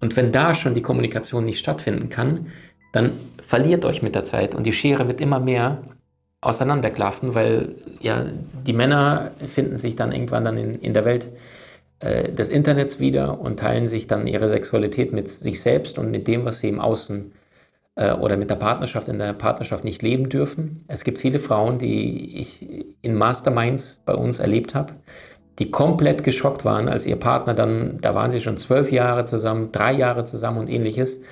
Und 0.00 0.16
wenn 0.16 0.32
da 0.32 0.54
schon 0.54 0.74
die 0.74 0.82
Kommunikation 0.82 1.44
nicht 1.44 1.58
stattfinden 1.58 2.08
kann, 2.08 2.48
dann 2.92 3.12
verliert 3.46 3.84
euch 3.84 4.02
mit 4.02 4.14
der 4.14 4.24
Zeit 4.24 4.54
und 4.54 4.64
die 4.64 4.72
Schere 4.72 5.08
wird 5.08 5.20
immer 5.20 5.40
mehr 5.40 5.82
auseinanderklaffen, 6.40 7.34
weil 7.34 7.74
ja 8.00 8.26
die 8.66 8.72
Männer 8.74 9.32
finden 9.52 9.78
sich 9.78 9.96
dann 9.96 10.12
irgendwann 10.12 10.44
dann 10.44 10.58
in, 10.58 10.78
in 10.80 10.92
der 10.92 11.04
Welt 11.04 11.28
äh, 12.00 12.30
des 12.30 12.50
Internets 12.50 13.00
wieder 13.00 13.40
und 13.40 13.58
teilen 13.58 13.88
sich 13.88 14.06
dann 14.06 14.26
ihre 14.26 14.48
Sexualität 14.48 15.12
mit 15.12 15.30
sich 15.30 15.62
selbst 15.62 15.98
und 15.98 16.10
mit 16.10 16.28
dem, 16.28 16.44
was 16.44 16.60
sie 16.60 16.68
im 16.68 16.80
Außen 16.80 17.32
äh, 17.96 18.12
oder 18.12 18.36
mit 18.36 18.50
der 18.50 18.56
Partnerschaft 18.56 19.08
in 19.08 19.18
der 19.18 19.32
Partnerschaft 19.32 19.84
nicht 19.84 20.02
leben 20.02 20.28
dürfen. 20.28 20.84
Es 20.88 21.04
gibt 21.04 21.18
viele 21.18 21.38
Frauen, 21.38 21.78
die 21.78 22.38
ich 22.38 22.66
in 23.02 23.14
Masterminds 23.14 24.00
bei 24.04 24.14
uns 24.14 24.40
erlebt 24.40 24.74
habe, 24.74 24.94
die 25.58 25.70
komplett 25.70 26.24
geschockt 26.24 26.64
waren, 26.64 26.88
als 26.88 27.06
ihr 27.06 27.16
Partner 27.16 27.54
dann, 27.54 27.98
da 28.00 28.14
waren 28.14 28.30
sie 28.30 28.40
schon 28.40 28.56
zwölf 28.56 28.90
Jahre 28.90 29.24
zusammen, 29.24 29.70
drei 29.72 29.92
Jahre 29.92 30.24
zusammen 30.24 30.58
und 30.58 30.68
ähnliches, 30.68 31.22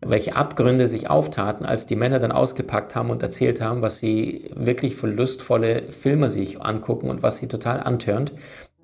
welche 0.00 0.36
Abgründe 0.36 0.88
sich 0.88 1.08
auftaten, 1.10 1.64
als 1.66 1.86
die 1.86 1.96
Männer 1.96 2.18
dann 2.18 2.32
ausgepackt 2.32 2.94
haben 2.94 3.10
und 3.10 3.22
erzählt 3.22 3.60
haben, 3.60 3.82
was 3.82 3.98
sie 3.98 4.50
wirklich 4.54 4.96
für 4.96 5.08
lustvolle 5.08 5.82
Filme 5.84 6.30
sich 6.30 6.60
angucken 6.60 7.10
und 7.10 7.22
was 7.22 7.38
sie 7.38 7.48
total 7.48 7.80
antörnt, 7.80 8.32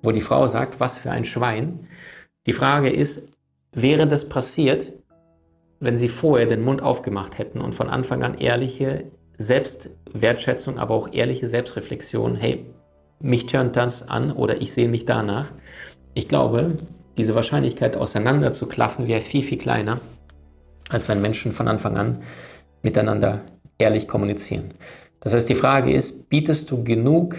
wo 0.01 0.11
die 0.11 0.21
Frau 0.21 0.47
sagt, 0.47 0.79
was 0.79 0.99
für 0.99 1.11
ein 1.11 1.25
Schwein. 1.25 1.87
Die 2.45 2.53
Frage 2.53 2.89
ist, 2.89 3.29
wäre 3.71 4.07
das 4.07 4.27
passiert, 4.27 4.91
wenn 5.83 5.97
sie 5.97 6.07
vorher 6.07 6.47
den 6.47 6.63
Mund 6.63 6.81
aufgemacht 6.81 7.37
hätten 7.37 7.59
und 7.59 7.75
von 7.75 7.89
Anfang 7.89 8.23
an 8.23 8.35
ehrliche 8.35 9.03
Selbstwertschätzung, 9.37 10.79
aber 10.79 10.93
auch 10.93 11.11
ehrliche 11.11 11.47
Selbstreflexion, 11.47 12.35
hey, 12.35 12.65
mich 13.19 13.47
turnt 13.47 13.75
das 13.75 14.07
an 14.07 14.31
oder 14.31 14.61
ich 14.61 14.73
sehe 14.73 14.87
mich 14.87 15.05
danach. 15.05 15.51
Ich 16.13 16.29
glaube, 16.29 16.77
diese 17.17 17.35
Wahrscheinlichkeit 17.35 17.97
auseinander 17.97 18.53
zu 18.53 18.67
klaffen 18.67 19.07
wäre 19.07 19.19
viel, 19.19 19.43
viel 19.43 19.57
kleiner, 19.57 19.99
als 20.89 21.09
wenn 21.09 21.21
Menschen 21.21 21.51
von 21.51 21.67
Anfang 21.67 21.97
an 21.97 22.23
miteinander 22.81 23.41
ehrlich 23.77 24.07
kommunizieren. 24.07 24.71
Das 25.19 25.33
heißt, 25.33 25.49
die 25.49 25.55
Frage 25.55 25.93
ist, 25.93 26.29
bietest 26.29 26.71
du 26.71 26.83
genug 26.83 27.35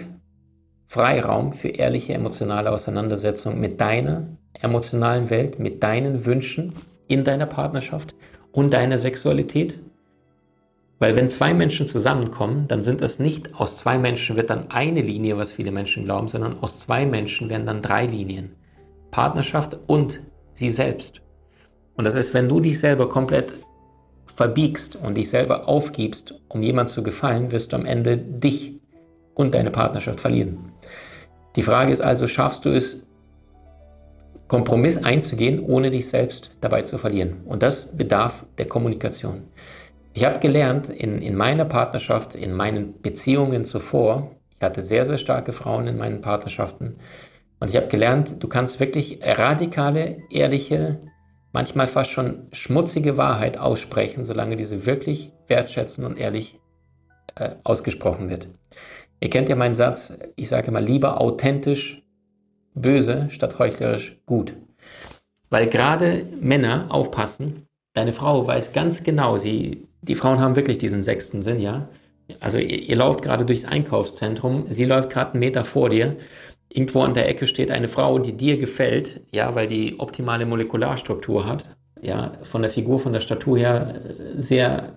Freiraum 0.87 1.51
für 1.51 1.69
ehrliche 1.69 2.13
emotionale 2.13 2.71
Auseinandersetzung 2.71 3.59
mit 3.59 3.81
deiner 3.81 4.27
emotionalen 4.53 5.31
Welt, 5.31 5.59
mit 5.59 5.81
deinen 5.81 6.25
Wünschen 6.25 6.73
in 7.07 7.23
deiner 7.23 7.45
Partnerschaft 7.45 8.15
und 8.55 8.73
deiner 8.73 8.97
Sexualität? 8.97 9.79
Weil 10.97 11.15
wenn 11.17 11.29
zwei 11.29 11.53
Menschen 11.53 11.87
zusammenkommen, 11.87 12.67
dann 12.69 12.83
sind 12.83 13.01
es 13.01 13.19
nicht 13.19 13.53
aus 13.53 13.77
zwei 13.77 13.97
Menschen 13.97 14.37
wird 14.37 14.49
dann 14.49 14.71
eine 14.71 15.01
Linie, 15.01 15.37
was 15.37 15.51
viele 15.51 15.71
Menschen 15.71 16.05
glauben, 16.05 16.29
sondern 16.29 16.59
aus 16.59 16.79
zwei 16.79 17.05
Menschen 17.05 17.49
werden 17.49 17.65
dann 17.65 17.81
drei 17.81 18.05
Linien. 18.05 18.51
Partnerschaft 19.11 19.77
und 19.87 20.21
sie 20.53 20.71
selbst. 20.71 21.21
Und 21.95 22.05
das 22.05 22.15
ist, 22.15 22.33
wenn 22.33 22.47
du 22.47 22.61
dich 22.61 22.79
selber 22.79 23.09
komplett 23.09 23.53
verbiegst 24.35 24.95
und 24.95 25.15
dich 25.15 25.29
selber 25.29 25.67
aufgibst, 25.67 26.33
um 26.47 26.63
jemand 26.63 26.89
zu 26.89 27.03
gefallen, 27.03 27.51
wirst 27.51 27.73
du 27.73 27.77
am 27.77 27.85
Ende 27.85 28.17
dich 28.17 28.79
und 29.33 29.53
deine 29.53 29.71
Partnerschaft 29.71 30.21
verlieren. 30.21 30.71
Die 31.57 31.63
Frage 31.63 31.91
ist 31.91 32.01
also, 32.01 32.27
schaffst 32.27 32.65
du 32.65 32.69
es, 32.69 33.04
Kompromiss 34.47 35.03
einzugehen, 35.03 35.59
ohne 35.59 35.89
dich 35.89 36.07
selbst 36.07 36.51
dabei 36.61 36.83
zu 36.83 36.97
verlieren. 36.97 37.41
Und 37.45 37.63
das 37.63 37.95
bedarf 37.97 38.45
der 38.57 38.67
Kommunikation. 38.67 39.43
Ich 40.13 40.23
habe 40.25 40.39
gelernt 40.39 40.89
in, 40.89 41.21
in 41.21 41.35
meiner 41.35 41.65
Partnerschaft, 41.65 42.35
in 42.35 42.53
meinen 42.53 43.01
Beziehungen 43.01 43.65
zuvor, 43.65 44.31
ich 44.55 44.61
hatte 44.61 44.81
sehr, 44.81 45.05
sehr 45.05 45.17
starke 45.17 45.51
Frauen 45.51 45.87
in 45.87 45.97
meinen 45.97 46.21
Partnerschaften, 46.21 46.95
und 47.59 47.69
ich 47.69 47.75
habe 47.77 47.87
gelernt, 47.87 48.43
du 48.43 48.47
kannst 48.47 48.79
wirklich 48.79 49.19
radikale, 49.23 50.17
ehrliche, 50.29 50.99
manchmal 51.53 51.87
fast 51.87 52.11
schon 52.11 52.47
schmutzige 52.51 53.17
Wahrheit 53.17 53.57
aussprechen, 53.57 54.25
solange 54.25 54.57
diese 54.57 54.85
wirklich 54.85 55.31
wertschätzend 55.47 56.05
und 56.05 56.17
ehrlich 56.17 56.59
äh, 57.35 57.51
ausgesprochen 57.63 58.29
wird. 58.29 58.49
Ihr 59.19 59.29
kennt 59.29 59.49
ja 59.49 59.55
meinen 59.55 59.75
Satz, 59.75 60.13
ich 60.35 60.49
sage 60.49 60.67
immer 60.67 60.81
lieber 60.81 61.21
authentisch 61.21 62.03
böse 62.75 63.27
statt 63.31 63.57
heuchlerisch 63.57 64.17
gut. 64.25 64.53
Weil 65.49 65.67
gerade 65.67 66.25
Männer 66.39 66.87
aufpassen, 66.89 67.67
deine 67.93 68.13
Frau 68.13 68.45
weiß 68.45 68.73
ganz 68.73 69.03
genau, 69.03 69.37
sie, 69.37 69.87
die 70.01 70.15
Frauen 70.15 70.39
haben 70.39 70.55
wirklich 70.55 70.77
diesen 70.77 71.01
sechsten 71.01 71.41
Sinn, 71.41 71.59
ja. 71.59 71.87
Also 72.39 72.57
ihr, 72.57 72.81
ihr 72.81 72.95
lauft 72.95 73.21
gerade 73.21 73.45
durchs 73.45 73.65
Einkaufszentrum, 73.65 74.65
sie 74.69 74.85
läuft 74.85 75.09
gerade 75.09 75.31
einen 75.31 75.39
Meter 75.39 75.63
vor 75.63 75.89
dir, 75.89 76.17
irgendwo 76.69 77.01
an 77.01 77.13
der 77.13 77.29
Ecke 77.29 77.47
steht 77.47 77.71
eine 77.71 77.87
Frau, 77.87 78.19
die 78.19 78.33
dir 78.33 78.57
gefällt, 78.57 79.21
ja, 79.31 79.55
weil 79.55 79.67
die 79.67 79.99
optimale 79.99 80.45
Molekularstruktur 80.45 81.45
hat, 81.45 81.69
ja, 82.01 82.33
von 82.43 82.61
der 82.61 82.71
Figur, 82.71 82.99
von 82.99 83.13
der 83.13 83.21
Statur 83.21 83.57
her 83.57 83.95
äh, 83.95 84.41
sehr 84.41 84.93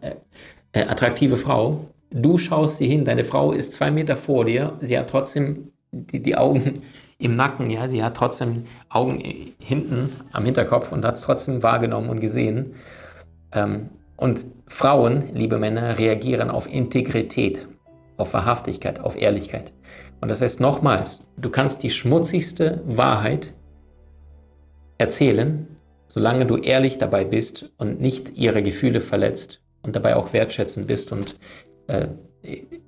äh, 0.72 0.80
attraktive 0.80 1.36
Frau. 1.36 1.86
Du 2.10 2.38
schaust 2.38 2.78
sie 2.78 2.88
hin, 2.88 3.04
deine 3.04 3.24
Frau 3.24 3.52
ist 3.52 3.74
zwei 3.74 3.90
Meter 3.90 4.16
vor 4.16 4.44
dir, 4.44 4.76
sie 4.80 4.98
hat 4.98 5.10
trotzdem 5.10 5.72
die, 5.92 6.22
die 6.22 6.36
Augen 6.36 6.82
im 7.18 7.34
Nacken, 7.34 7.68
ja, 7.70 7.88
sie 7.88 8.02
hat 8.02 8.16
trotzdem 8.16 8.64
Augen 8.88 9.20
hinten 9.58 10.12
am 10.32 10.44
Hinterkopf 10.44 10.92
und 10.92 11.04
hat 11.04 11.16
es 11.16 11.22
trotzdem 11.22 11.62
wahrgenommen 11.62 12.10
und 12.10 12.20
gesehen. 12.20 12.76
Ähm, 13.52 13.90
und 14.16 14.44
Frauen, 14.68 15.34
liebe 15.34 15.58
Männer, 15.58 15.98
reagieren 15.98 16.50
auf 16.50 16.72
Integrität, 16.72 17.66
auf 18.16 18.34
Wahrhaftigkeit, 18.34 19.00
auf 19.00 19.16
Ehrlichkeit. 19.16 19.72
Und 20.20 20.28
das 20.28 20.40
heißt 20.40 20.60
nochmals, 20.60 21.20
du 21.36 21.50
kannst 21.50 21.82
die 21.82 21.90
schmutzigste 21.90 22.82
Wahrheit 22.86 23.54
erzählen, 24.98 25.66
solange 26.08 26.46
du 26.46 26.56
ehrlich 26.56 26.98
dabei 26.98 27.24
bist 27.24 27.70
und 27.78 28.00
nicht 28.00 28.36
ihre 28.36 28.62
Gefühle 28.62 29.00
verletzt 29.00 29.60
und 29.82 29.94
dabei 29.94 30.16
auch 30.16 30.32
wertschätzend 30.32 30.86
bist 30.86 31.12
und 31.12 31.36
äh, 31.86 32.08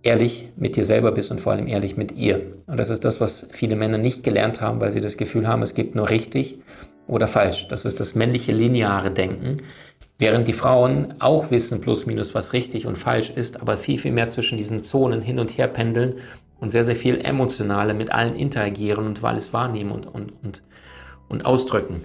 ehrlich 0.02 0.48
mit 0.56 0.76
dir 0.76 0.84
selber 0.84 1.12
bist 1.12 1.30
und 1.30 1.40
vor 1.40 1.52
allem 1.52 1.66
ehrlich 1.66 1.96
mit 1.96 2.12
ihr. 2.12 2.54
Und 2.66 2.78
das 2.78 2.90
ist 2.90 3.04
das, 3.04 3.20
was 3.20 3.48
viele 3.50 3.76
Männer 3.76 3.98
nicht 3.98 4.22
gelernt 4.22 4.60
haben, 4.60 4.80
weil 4.80 4.92
sie 4.92 5.00
das 5.00 5.16
Gefühl 5.16 5.46
haben, 5.46 5.62
es 5.62 5.74
gibt 5.74 5.94
nur 5.94 6.08
richtig 6.08 6.58
oder 7.06 7.26
falsch. 7.26 7.68
Das 7.68 7.84
ist 7.84 8.00
das 8.00 8.14
männliche 8.14 8.52
lineare 8.52 9.10
Denken. 9.10 9.58
Während 10.18 10.46
die 10.48 10.52
Frauen 10.52 11.14
auch 11.18 11.50
wissen, 11.50 11.80
plus 11.80 12.06
minus, 12.06 12.34
was 12.34 12.52
richtig 12.52 12.86
und 12.86 12.96
falsch 12.96 13.30
ist, 13.30 13.60
aber 13.60 13.76
viel, 13.76 13.98
viel 13.98 14.12
mehr 14.12 14.28
zwischen 14.28 14.58
diesen 14.58 14.82
Zonen 14.82 15.22
hin 15.22 15.38
und 15.38 15.56
her 15.56 15.66
pendeln 15.66 16.16
und 16.60 16.70
sehr, 16.70 16.84
sehr 16.84 16.96
viel 16.96 17.18
emotionaler 17.20 17.94
mit 17.94 18.12
allen 18.12 18.36
interagieren 18.36 19.06
und 19.06 19.24
alles 19.24 19.52
wahrnehmen 19.52 19.92
und, 19.92 20.06
und, 20.06 20.32
und, 20.42 20.62
und 21.28 21.46
ausdrücken. 21.46 22.02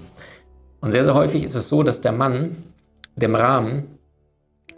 Und 0.79 0.93
sehr, 0.93 1.03
sehr 1.03 1.13
häufig 1.13 1.43
ist 1.43 1.55
es 1.55 1.67
so, 1.67 1.83
dass 1.83 2.01
der 2.01 2.13
Mann 2.13 2.55
dem 3.15 3.35
Rahmen, 3.35 3.97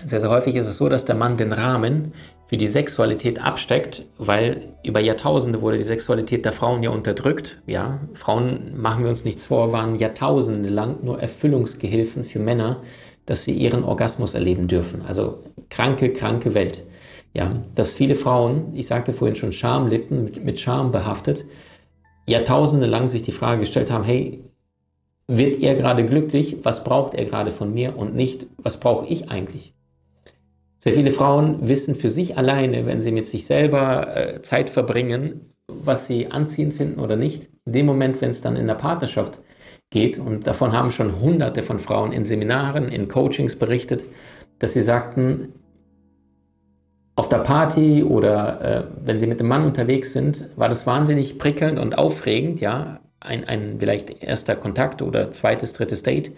sehr, 0.03 0.19
sehr 0.19 0.29
häufig 0.29 0.55
ist 0.55 0.67
es 0.67 0.77
so, 0.77 0.89
dass 0.89 1.05
der 1.05 1.15
Mann 1.15 1.37
den 1.37 1.53
Rahmen 1.53 2.13
für 2.47 2.57
die 2.57 2.67
Sexualität 2.67 3.41
absteckt, 3.43 4.05
weil 4.17 4.73
über 4.83 4.99
Jahrtausende 4.99 5.61
wurde 5.61 5.77
die 5.77 5.83
Sexualität 5.83 6.45
der 6.45 6.53
Frauen 6.53 6.81
ja 6.81 6.89
unterdrückt. 6.89 7.61
Ja, 7.67 7.99
Frauen, 8.13 8.79
machen 8.79 9.03
wir 9.03 9.09
uns 9.09 9.25
nichts 9.25 9.45
vor, 9.45 9.73
waren 9.73 9.95
Jahrtausende 9.95 10.69
lang 10.69 11.03
nur 11.03 11.21
Erfüllungsgehilfen 11.21 12.23
für 12.23 12.39
Männer, 12.39 12.83
dass 13.25 13.43
sie 13.43 13.53
ihren 13.53 13.83
Orgasmus 13.83 14.33
erleben 14.33 14.67
dürfen. 14.69 15.01
Also 15.01 15.43
kranke, 15.69 16.13
kranke 16.13 16.53
Welt. 16.53 16.83
Ja, 17.33 17.63
dass 17.75 17.93
viele 17.93 18.15
Frauen, 18.15 18.73
ich 18.73 18.87
sagte 18.87 19.13
vorhin 19.13 19.35
schon 19.35 19.51
Schamlippen, 19.51 20.23
mit, 20.23 20.43
mit 20.43 20.59
Scham 20.59 20.91
behaftet, 20.91 21.45
Jahrtausende 22.25 22.87
lang 22.87 23.07
sich 23.07 23.23
die 23.23 23.31
Frage 23.31 23.61
gestellt 23.61 23.91
haben, 23.91 24.03
hey, 24.03 24.43
wird 25.27 25.61
er 25.61 25.75
gerade 25.75 26.05
glücklich? 26.05 26.57
Was 26.63 26.85
braucht 26.85 27.13
er 27.13 27.25
gerade 27.25 27.51
von 27.51 27.73
mir? 27.73 27.97
Und 27.97 28.15
nicht, 28.15 28.47
was 28.57 28.79
brauche 28.79 29.05
ich 29.07 29.29
eigentlich? 29.29 29.73
Sehr 30.79 30.93
viele 30.93 31.11
Frauen 31.11 31.67
wissen 31.67 31.95
für 31.95 32.09
sich 32.09 32.37
alleine, 32.37 32.85
wenn 32.85 33.01
sie 33.01 33.11
mit 33.11 33.27
sich 33.27 33.45
selber 33.45 34.15
äh, 34.15 34.41
Zeit 34.43 34.69
verbringen, 34.69 35.53
was 35.67 36.07
sie 36.07 36.27
anziehen 36.27 36.71
finden 36.71 36.99
oder 36.99 37.15
nicht. 37.15 37.49
In 37.65 37.73
dem 37.73 37.85
Moment, 37.85 38.21
wenn 38.21 38.29
es 38.29 38.41
dann 38.41 38.55
in 38.55 38.67
der 38.67 38.75
Partnerschaft 38.75 39.39
geht, 39.89 40.19
und 40.19 40.45
davon 40.45 40.73
haben 40.73 40.91
schon 40.91 41.19
hunderte 41.19 41.63
von 41.63 41.79
Frauen 41.79 42.11
in 42.11 42.25
Seminaren, 42.25 42.89
in 42.89 43.07
Coachings 43.07 43.57
berichtet, 43.57 44.05
dass 44.59 44.73
sie 44.73 44.81
sagten, 44.81 45.53
auf 47.15 47.29
der 47.29 47.39
Party 47.39 48.03
oder 48.03 48.61
äh, 48.61 48.83
wenn 49.03 49.17
sie 49.17 49.25
mit 49.25 49.39
dem 49.39 49.47
Mann 49.47 49.65
unterwegs 49.65 50.13
sind, 50.13 50.49
war 50.55 50.69
das 50.69 50.85
wahnsinnig 50.85 51.39
prickelnd 51.39 51.79
und 51.79 51.97
aufregend, 51.97 52.61
ja, 52.61 52.99
ein, 53.19 53.43
ein 53.45 53.77
vielleicht 53.79 54.21
erster 54.21 54.55
Kontakt 54.55 55.01
oder 55.01 55.31
zweites, 55.31 55.73
drittes 55.73 56.03
Date. 56.03 56.31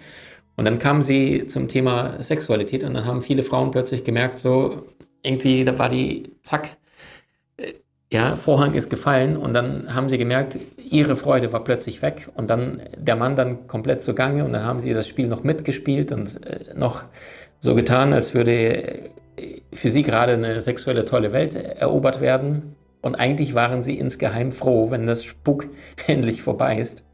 Und 0.59 0.65
dann 0.65 0.77
kamen 0.77 1.01
sie 1.01 1.47
zum 1.47 1.69
Thema 1.69 2.21
Sexualität 2.21 2.83
und 2.83 2.93
dann 2.93 3.05
haben 3.05 3.21
viele 3.21 3.43
Frauen 3.43 3.71
plötzlich 3.71 4.03
gemerkt, 4.03 4.39
so 4.39 4.87
irgendwie, 5.23 5.63
da 5.63 5.79
war 5.79 5.87
die, 5.87 6.33
zack, 6.43 6.71
äh, 7.55 7.75
ja, 8.11 8.35
Vorhang 8.35 8.73
ist 8.73 8.89
gefallen 8.89 9.37
und 9.37 9.53
dann 9.53 9.95
haben 9.95 10.09
sie 10.09 10.17
gemerkt, 10.17 10.57
ihre 10.77 11.15
Freude 11.15 11.53
war 11.53 11.63
plötzlich 11.63 12.01
weg 12.01 12.27
und 12.35 12.49
dann 12.49 12.81
der 12.97 13.15
Mann 13.15 13.37
dann 13.37 13.67
komplett 13.67 14.03
zugange 14.03 14.43
und 14.43 14.51
dann 14.51 14.65
haben 14.65 14.81
sie 14.81 14.93
das 14.93 15.07
Spiel 15.07 15.27
noch 15.27 15.43
mitgespielt 15.43 16.11
und 16.11 16.45
äh, 16.45 16.73
noch 16.75 17.03
so 17.59 17.73
getan, 17.73 18.11
als 18.11 18.33
würde 18.33 19.11
äh, 19.37 19.61
für 19.71 19.91
sie 19.91 20.03
gerade 20.03 20.33
eine 20.33 20.59
sexuelle 20.59 21.05
tolle 21.05 21.31
Welt 21.31 21.55
erobert 21.55 22.19
werden. 22.19 22.75
Und 23.01 23.15
eigentlich 23.15 23.55
waren 23.55 23.81
sie 23.81 23.97
insgeheim 23.97 24.51
froh, 24.51 24.91
wenn 24.91 25.07
das 25.07 25.23
Spuk 25.23 25.67
endlich 26.07 26.41
vorbei 26.41 26.77
ist. 26.79 27.05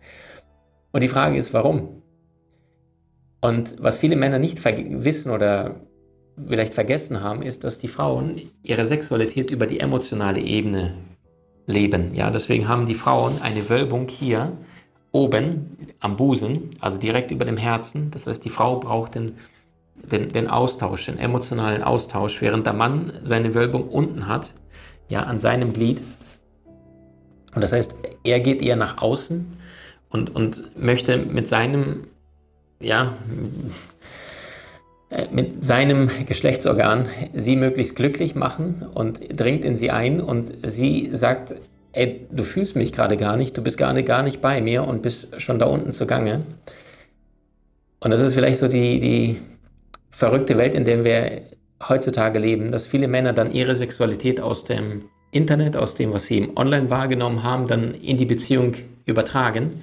Und 0.92 1.02
die 1.02 1.10
Frage 1.10 1.38
ist, 1.38 1.54
warum? 1.54 2.02
Und 3.42 3.76
was 3.80 4.00
viele 4.00 4.16
Männer 4.16 4.40
nicht 4.40 4.64
wissen 4.64 5.32
oder 5.32 5.76
vielleicht 6.48 6.74
vergessen 6.74 7.22
haben, 7.22 7.42
ist, 7.42 7.64
dass 7.64 7.78
die 7.78 7.88
Frauen 7.88 8.42
ihre 8.64 8.86
Sexualität 8.86 9.52
über 9.52 9.68
die 9.68 9.80
emotionale 9.80 10.42
Ebene 10.42 10.96
leben. 11.68 12.14
Ja, 12.14 12.30
deswegen 12.30 12.68
haben 12.68 12.86
die 12.86 12.96
Frauen 12.96 13.42
eine 13.42 13.70
Wölbung 13.70 14.08
hier 14.08 14.52
oben 15.12 15.78
am 16.02 16.18
Busen, 16.18 16.70
also 16.80 17.00
direkt 17.00 17.32
über 17.32 17.46
dem 17.46 17.58
Herzen. 17.58 18.12
Das 18.12 18.28
heißt, 18.28 18.44
die 18.44 18.50
Frau 18.50 18.80
braucht 18.80 19.16
den, 19.16 19.38
den, 20.12 20.30
den 20.30 20.50
Austausch, 20.50 21.06
den 21.06 21.18
emotionalen 21.18 21.84
Austausch, 21.84 22.42
während 22.42 22.66
der 22.66 22.74
Mann 22.74 23.14
seine 23.22 23.56
Wölbung 23.56 23.88
unten 23.88 24.28
hat, 24.28 24.52
ja, 25.08 25.22
an 25.24 25.40
seinem 25.40 25.72
Glied. 25.72 26.02
Und 27.56 27.62
das 27.62 27.72
heißt, 27.72 27.96
er 28.24 28.40
geht 28.42 28.62
eher 28.62 28.76
nach 28.76 29.02
außen 29.02 29.54
und, 30.10 30.36
und 30.36 30.78
möchte 30.78 31.18
mit 31.18 31.48
seinem, 31.48 32.08
ja, 32.86 33.18
äh, 35.10 35.28
mit 35.32 35.64
seinem 35.64 36.10
Geschlechtsorgan 36.28 37.08
sie 37.34 37.56
möglichst 37.56 37.96
glücklich 37.96 38.36
machen 38.36 38.86
und 38.94 39.20
dringt 39.30 39.66
in 39.66 39.76
sie 39.76 39.90
ein 39.90 40.22
und 40.22 40.54
sie 40.66 41.10
sagt, 41.12 41.56
ey, 41.94 42.28
du 42.32 42.44
fühlst 42.44 42.76
mich 42.76 42.94
gerade 42.94 43.18
gar 43.18 43.38
nicht, 43.38 43.58
du 43.58 43.64
bist 43.64 43.78
gerade 43.78 44.04
gar 44.04 44.22
nicht 44.22 44.40
bei 44.40 44.62
mir 44.62 44.88
und 44.88 45.02
bist 45.02 45.42
schon 45.42 45.58
da 45.58 45.66
unten 45.66 45.94
zugange. 45.94 46.42
Und 48.00 48.12
das 48.12 48.22
ist 48.22 48.36
vielleicht 48.36 48.60
so 48.60 48.68
die, 48.68 49.00
die 49.00 49.42
verrückte 50.12 50.58
Welt, 50.58 50.76
in 50.76 50.86
der 50.86 51.04
wir 51.04 51.42
heutzutage 51.90 52.38
leben, 52.38 52.72
dass 52.72 52.86
viele 52.86 53.08
Männer 53.08 53.34
dann 53.34 53.52
ihre 53.52 53.76
Sexualität 53.76 54.40
aus 54.40 54.64
dem 54.64 55.06
Internet, 55.32 55.76
aus 55.76 55.96
dem, 55.96 56.14
was 56.14 56.28
sie 56.28 56.38
im 56.38 56.56
Online 56.56 56.90
wahrgenommen 56.90 57.42
haben, 57.42 57.68
dann 57.68 57.96
in 57.96 58.18
die 58.18 58.26
Beziehung 58.26 58.76
übertragen 59.06 59.82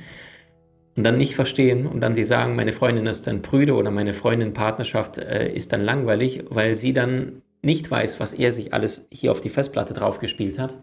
und 0.97 1.05
dann 1.05 1.19
nicht 1.19 1.35
verstehen 1.35 1.87
und 1.87 2.01
dann 2.01 2.15
sie 2.15 2.25
sagen, 2.25 2.57
meine 2.57 2.73
Freundin 2.73 3.07
ist 3.07 3.27
dann 3.27 3.43
prüde 3.43 3.75
oder 3.75 3.91
meine 3.91 4.13
Freundin 4.13 4.53
Partnerschaft 4.53 5.19
äh, 5.19 5.53
ist 5.53 5.73
dann 5.73 5.83
langweilig, 5.83 6.45
weil 6.51 6.75
sie 6.75 6.93
dann 6.93 7.43
nicht 7.63 7.91
weiß, 7.91 8.21
was 8.21 8.33
er 8.33 8.53
sich 8.53 8.75
alles 8.75 9.07
hier 9.11 9.31
auf 9.31 9.41
die 9.41 9.49
Festplatte 9.49 9.95
draufgespielt 9.95 10.59
hat 10.59 10.77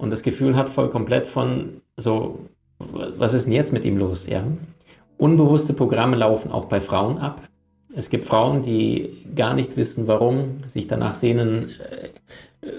und 0.00 0.10
das 0.10 0.22
Gefühl 0.22 0.56
hat 0.56 0.68
voll 0.68 0.88
komplett 0.88 1.26
von 1.26 1.82
so, 1.96 2.40
was 2.78 3.34
ist 3.34 3.44
denn 3.44 3.52
jetzt 3.52 3.72
mit 3.72 3.84
ihm 3.84 3.98
los? 3.98 4.26
Ja? 4.26 4.44
Unbewusste 5.18 5.74
Programme 5.74 6.16
laufen 6.16 6.50
auch 6.50 6.64
bei 6.64 6.80
Frauen 6.80 7.18
ab. 7.18 7.46
Es 7.94 8.08
gibt 8.08 8.24
Frauen, 8.24 8.62
die 8.62 9.26
gar 9.36 9.52
nicht 9.52 9.76
wissen, 9.76 10.06
warum, 10.06 10.64
sich 10.66 10.86
danach 10.86 11.14
sehnen, 11.14 11.72
äh, 11.80 12.08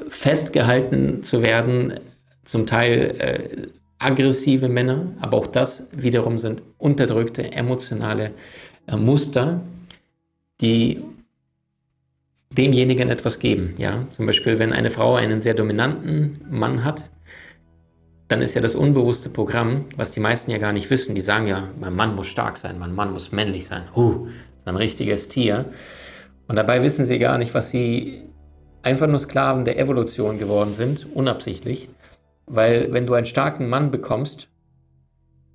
festgehalten 0.10 1.22
zu 1.22 1.44
werden, 1.44 2.00
zum 2.44 2.66
Teil 2.66 3.16
äh, 3.20 3.68
aggressive 4.02 4.68
Männer, 4.68 5.14
aber 5.22 5.38
auch 5.38 5.48
das 5.48 5.88
wiederum 5.92 6.38
sind 6.38 6.64
unterdrückte 6.78 7.52
emotionale 7.52 8.32
äh, 8.88 8.98
Muster, 8.98 9.62
die 10.60 11.04
demjenigen 12.52 13.10
etwas 13.10 13.40
geben. 13.40 13.76
Ja? 13.78 14.06
Zum 14.10 14.26
Beispiel, 14.26 14.60
wenn 14.60 14.74
eine 14.74 14.90
Frau 14.90 15.16
einen 15.16 15.42
sehr 15.42 15.54
dominanten 15.54 16.42
Mann 16.50 16.84
hat, 16.84 17.10
dann 18.28 18.42
ist 18.42 18.56
ja 18.56 18.62
das 18.62 18.76
unbewusste 18.76 19.30
Programm, 19.30 19.86
was 19.98 20.12
die 20.12 20.20
meisten 20.20 20.52
ja 20.52 20.58
gar 20.58 20.72
nicht 20.72 20.90
wissen, 20.90 21.16
die 21.16 21.22
sagen 21.22 21.48
ja, 21.48 21.70
mein 21.80 21.96
Mann 21.96 22.16
muss 22.16 22.28
stark 22.28 22.58
sein, 22.58 22.80
mein 22.80 22.96
Mann 22.96 23.12
muss 23.14 23.32
männlich 23.32 23.68
sein. 23.68 23.84
Huh, 23.96 24.28
ist 24.58 24.68
ein 24.68 24.78
richtiges 24.78 25.28
Tier. 25.28 25.66
Und 26.48 26.56
dabei 26.56 26.82
wissen 26.82 27.06
sie 27.06 27.20
gar 27.20 27.38
nicht, 27.38 27.54
was 27.54 27.72
sie 27.72 28.24
einfach 28.84 29.08
nur 29.08 29.20
Sklaven 29.20 29.66
der 29.66 29.78
Evolution 29.78 30.40
geworden 30.40 30.74
sind, 30.74 31.08
unabsichtlich. 31.14 31.90
Weil 32.54 32.92
wenn 32.92 33.08
du 33.08 33.14
einen 33.14 33.26
starken 33.26 33.70
Mann 33.70 33.92
bekommst, 33.92 34.50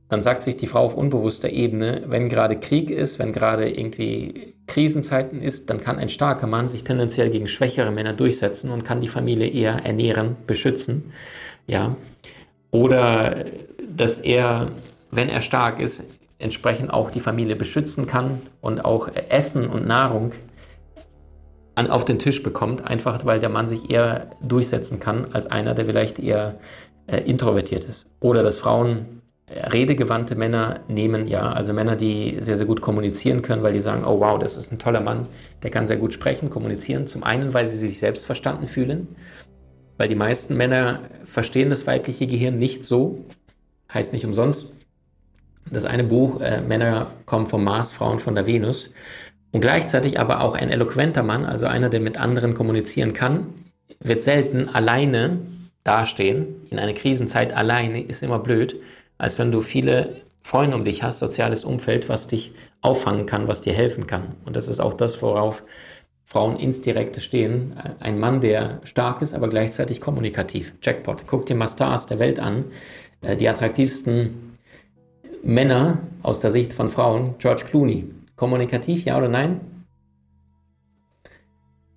dann 0.09 0.23
sagt 0.23 0.43
sich 0.43 0.57
die 0.57 0.67
Frau 0.67 0.85
auf 0.85 0.95
unbewusster 0.95 1.51
Ebene, 1.51 2.05
wenn 2.07 2.31
gerade 2.31 2.59
Krieg 2.59 2.91
ist, 2.91 3.19
wenn 3.19 3.33
gerade 3.33 3.69
irgendwie 3.69 4.55
Krisenzeiten 4.67 5.43
ist, 5.43 5.69
dann 5.69 5.81
kann 5.81 5.99
ein 5.99 6.09
starker 6.09 6.47
Mann 6.47 6.69
sich 6.69 6.85
tendenziell 6.85 7.29
gegen 7.29 7.49
schwächere 7.49 7.91
Männer 7.91 8.15
durchsetzen 8.15 8.71
und 8.71 8.85
kann 8.85 9.03
die 9.03 9.09
Familie 9.09 9.49
eher 9.49 9.85
ernähren, 9.85 10.37
beschützen. 10.47 11.13
Ja. 11.67 11.97
Oder 12.71 13.45
dass 13.95 14.19
er, 14.19 14.71
wenn 15.11 15.29
er 15.29 15.43
stark 15.43 15.81
ist, 15.81 16.03
entsprechend 16.39 16.93
auch 16.93 17.11
die 17.11 17.21
Familie 17.21 17.57
beschützen 17.57 18.07
kann 18.07 18.41
und 18.63 18.85
auch 18.85 19.09
Essen 19.29 19.69
und 19.69 19.87
Nahrung 19.87 20.33
an, 21.77 21.91
auf 21.91 22.05
den 22.05 22.19
Tisch 22.19 22.43
bekommt, 22.43 22.87
einfach 22.87 23.25
weil 23.25 23.39
der 23.39 23.51
Mann 23.51 23.67
sich 23.67 23.91
eher 23.91 24.31
durchsetzen 24.43 24.99
kann 24.99 25.33
als 25.33 25.47
einer, 25.47 25.75
der 25.75 25.87
vielleicht 25.87 26.19
eher 26.19 26.57
äh, 27.07 27.19
introvertiert 27.19 27.85
ist. 27.85 28.07
Oder 28.21 28.43
dass 28.43 28.59
Frauen 28.59 29.23
äh, 29.49 29.69
redegewandte 29.69 30.35
Männer 30.35 30.81
nehmen, 30.89 31.29
ja, 31.29 31.53
also 31.53 31.73
Männer, 31.73 31.97
die 31.97 32.37
sehr, 32.41 32.57
sehr 32.57 32.67
gut 32.67 32.81
kommunizieren 32.81 33.43
können, 33.43 33.63
weil 33.63 33.73
die 33.73 33.81
sagen, 33.81 34.05
oh 34.05 34.21
wow, 34.21 34.39
das 34.39 34.57
ist 34.57 34.73
ein 34.73 34.79
toller 34.79 35.01
Mann, 35.01 35.29
der 35.63 35.71
kann 35.71 35.87
sehr 35.87 35.99
gut 35.99 36.13
sprechen, 36.13 36.51
kommunizieren. 36.51 37.07
Zum 37.07 37.23
einen, 37.23 37.55
weil 37.55 37.69
sie 37.69 37.79
sich 37.79 37.99
selbst 37.99 38.27
verstanden 38.27 38.67
fühlen, 38.67 39.09
weil 39.99 40.09
die 40.09 40.15
meisten 40.15 40.57
Männer 40.57 41.01
verstehen 41.25 41.71
das 41.71 41.87
weibliche 41.87 42.27
Gehirn 42.27 42.59
nicht 42.59 42.85
so, 42.85 43.25
heißt 43.93 44.13
nicht 44.13 44.25
umsonst. 44.25 44.73
Das 45.71 45.85
eine 45.85 46.05
Buch, 46.05 46.41
äh, 46.41 46.61
Männer 46.61 47.13
kommen 47.25 47.47
vom 47.47 47.65
Mars, 47.65 47.91
Frauen 47.91 48.19
von 48.19 48.35
der 48.35 48.47
Venus. 48.47 48.91
Und 49.53 49.61
gleichzeitig 49.61 50.21
aber 50.21 50.43
auch 50.43 50.55
ein 50.55 50.71
eloquenter 50.71 51.23
Mann, 51.23 51.45
also 51.45 51.67
einer, 51.67 51.89
der 51.89 52.01
mit 52.01 52.19
anderen 52.19 52.55
kommunizieren 52.55 53.13
kann, 53.13 53.47
wird 54.01 54.23
selten 54.23 54.69
alleine 54.69 55.39
dastehen. 55.87 56.67
In 56.71 56.79
einer 56.79 56.93
Krisenzeit 56.93 57.53
alleine 57.53 58.03
ist 58.03 58.23
immer 58.23 58.39
blöd, 58.39 58.77
als 59.19 59.39
wenn 59.39 59.53
du 59.53 59.61
viele 59.61 60.23
Freunde 60.43 60.77
um 60.77 60.85
dich 60.85 61.03
hast, 61.03 61.19
soziales 61.19 61.65
Umfeld, 61.65 62.09
was 62.09 62.29
dich 62.29 62.53
auffangen 62.81 63.27
kann, 63.27 63.49
was 63.49 63.63
dir 63.63 63.73
helfen 63.73 64.07
kann. 64.07 64.37
Und 64.45 64.57
das 64.57 64.69
ist 64.69 64.81
auch 64.81 64.95
das, 64.95 65.21
worauf 65.23 65.63
Frauen 66.25 66.57
ins 66.57 66.83
Direkte 66.83 67.21
stehen. 67.21 67.77
Ein 68.01 68.19
Mann, 68.19 68.41
der 68.41 68.81
stark 68.85 69.23
ist, 69.23 69.35
aber 69.35 69.49
gleichzeitig 69.49 70.01
kommunikativ. 70.01 70.73
Jackpot. 70.83 71.23
Guck 71.27 71.47
dir 71.47 71.55
mal 71.55 71.69
Stars 71.69 72.07
der 72.07 72.19
Welt 72.19 72.39
an. 72.39 72.65
Äh, 73.23 73.37
die 73.37 73.49
attraktivsten 73.49 74.57
Männer 75.43 75.99
aus 76.23 76.41
der 76.41 76.51
Sicht 76.51 76.73
von 76.73 76.89
Frauen. 76.89 77.37
George 77.39 77.65
Clooney. 77.65 78.11
Kommunikativ, 78.35 79.05
ja 79.05 79.17
oder 79.17 79.29
nein? 79.29 79.61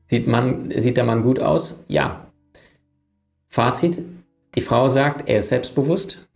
Sieht, 0.08 0.28
man, 0.28 0.72
sieht 0.76 0.98
der 0.98 1.04
Mann 1.04 1.24
gut 1.24 1.40
aus? 1.40 1.84
Ja. 1.88 2.29
Fazit, 3.50 4.00
die 4.56 4.62
Frau 4.62 4.90
sagt, 4.90 5.28
er 5.28 5.40
ist 5.40 5.50
selbstbewusst. 5.50 6.28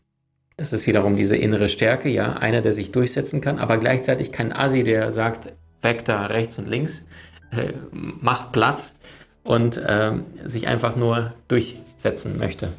Das 0.57 0.73
ist 0.73 0.85
wiederum 0.85 1.15
diese 1.15 1.35
innere 1.35 1.69
Stärke, 1.69 2.09
ja, 2.09 2.33
einer, 2.33 2.61
der 2.61 2.73
sich 2.73 2.91
durchsetzen 2.91 3.41
kann, 3.41 3.57
aber 3.57 3.77
gleichzeitig 3.77 4.31
kein 4.31 4.51
Asi, 4.53 4.83
der 4.83 5.11
sagt, 5.11 5.53
weg 5.81 6.05
da 6.05 6.25
rechts 6.27 6.57
und 6.59 6.67
links, 6.67 7.05
äh, 7.51 7.73
macht 7.91 8.51
Platz 8.51 8.95
und 9.43 9.77
äh, 9.77 10.13
sich 10.43 10.67
einfach 10.67 10.95
nur 10.95 11.33
durchsetzen 11.47 12.37
möchte. 12.37 12.69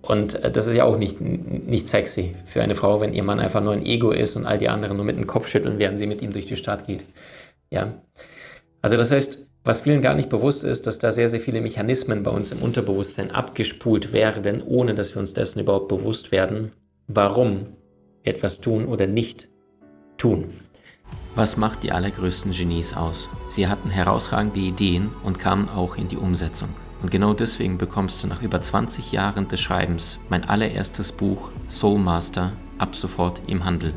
Und 0.00 0.34
äh, 0.42 0.50
das 0.50 0.66
ist 0.66 0.76
ja 0.76 0.84
auch 0.84 0.98
nicht, 0.98 1.20
nicht 1.20 1.88
sexy 1.88 2.36
für 2.46 2.62
eine 2.62 2.74
Frau, 2.74 3.00
wenn 3.00 3.14
ihr 3.14 3.22
Mann 3.22 3.40
einfach 3.40 3.62
nur 3.62 3.72
ein 3.72 3.84
Ego 3.84 4.10
ist 4.10 4.36
und 4.36 4.46
all 4.46 4.58
die 4.58 4.68
anderen 4.68 4.96
nur 4.96 5.06
mit 5.06 5.16
dem 5.16 5.26
Kopf 5.26 5.48
schütteln, 5.48 5.78
während 5.78 5.98
sie 5.98 6.06
mit 6.06 6.22
ihm 6.22 6.32
durch 6.32 6.46
die 6.46 6.56
Stadt 6.56 6.86
geht. 6.86 7.04
Ja. 7.70 7.94
Also 8.80 8.96
das 8.96 9.10
heißt, 9.10 9.46
was 9.64 9.80
vielen 9.80 10.02
gar 10.02 10.14
nicht 10.14 10.28
bewusst 10.28 10.64
ist, 10.64 10.86
dass 10.86 10.98
da 10.98 11.12
sehr, 11.12 11.28
sehr 11.28 11.40
viele 11.40 11.60
Mechanismen 11.60 12.22
bei 12.22 12.30
uns 12.30 12.52
im 12.52 12.62
Unterbewusstsein 12.62 13.30
abgespult 13.30 14.12
werden, 14.12 14.62
ohne 14.62 14.94
dass 14.94 15.14
wir 15.14 15.20
uns 15.20 15.34
dessen 15.34 15.60
überhaupt 15.60 15.88
bewusst 15.88 16.32
werden, 16.32 16.72
warum 17.06 17.66
wir 18.22 18.32
etwas 18.34 18.60
tun 18.60 18.86
oder 18.86 19.06
nicht 19.06 19.48
tun. 20.16 20.52
Was 21.34 21.56
macht 21.56 21.82
die 21.82 21.92
allergrößten 21.92 22.52
Genies 22.52 22.94
aus? 22.94 23.28
Sie 23.48 23.68
hatten 23.68 23.90
herausragende 23.90 24.60
Ideen 24.60 25.10
und 25.22 25.38
kamen 25.38 25.68
auch 25.68 25.96
in 25.96 26.08
die 26.08 26.16
Umsetzung. 26.16 26.68
Und 27.00 27.10
genau 27.10 27.32
deswegen 27.32 27.78
bekommst 27.78 28.22
du 28.22 28.26
nach 28.26 28.42
über 28.42 28.60
20 28.60 29.12
Jahren 29.12 29.46
des 29.46 29.60
Schreibens 29.60 30.18
mein 30.30 30.44
allererstes 30.44 31.12
Buch 31.12 31.50
Soul 31.68 32.00
Master 32.00 32.52
ab 32.78 32.94
sofort 32.96 33.40
im 33.46 33.64
Handel. 33.64 33.94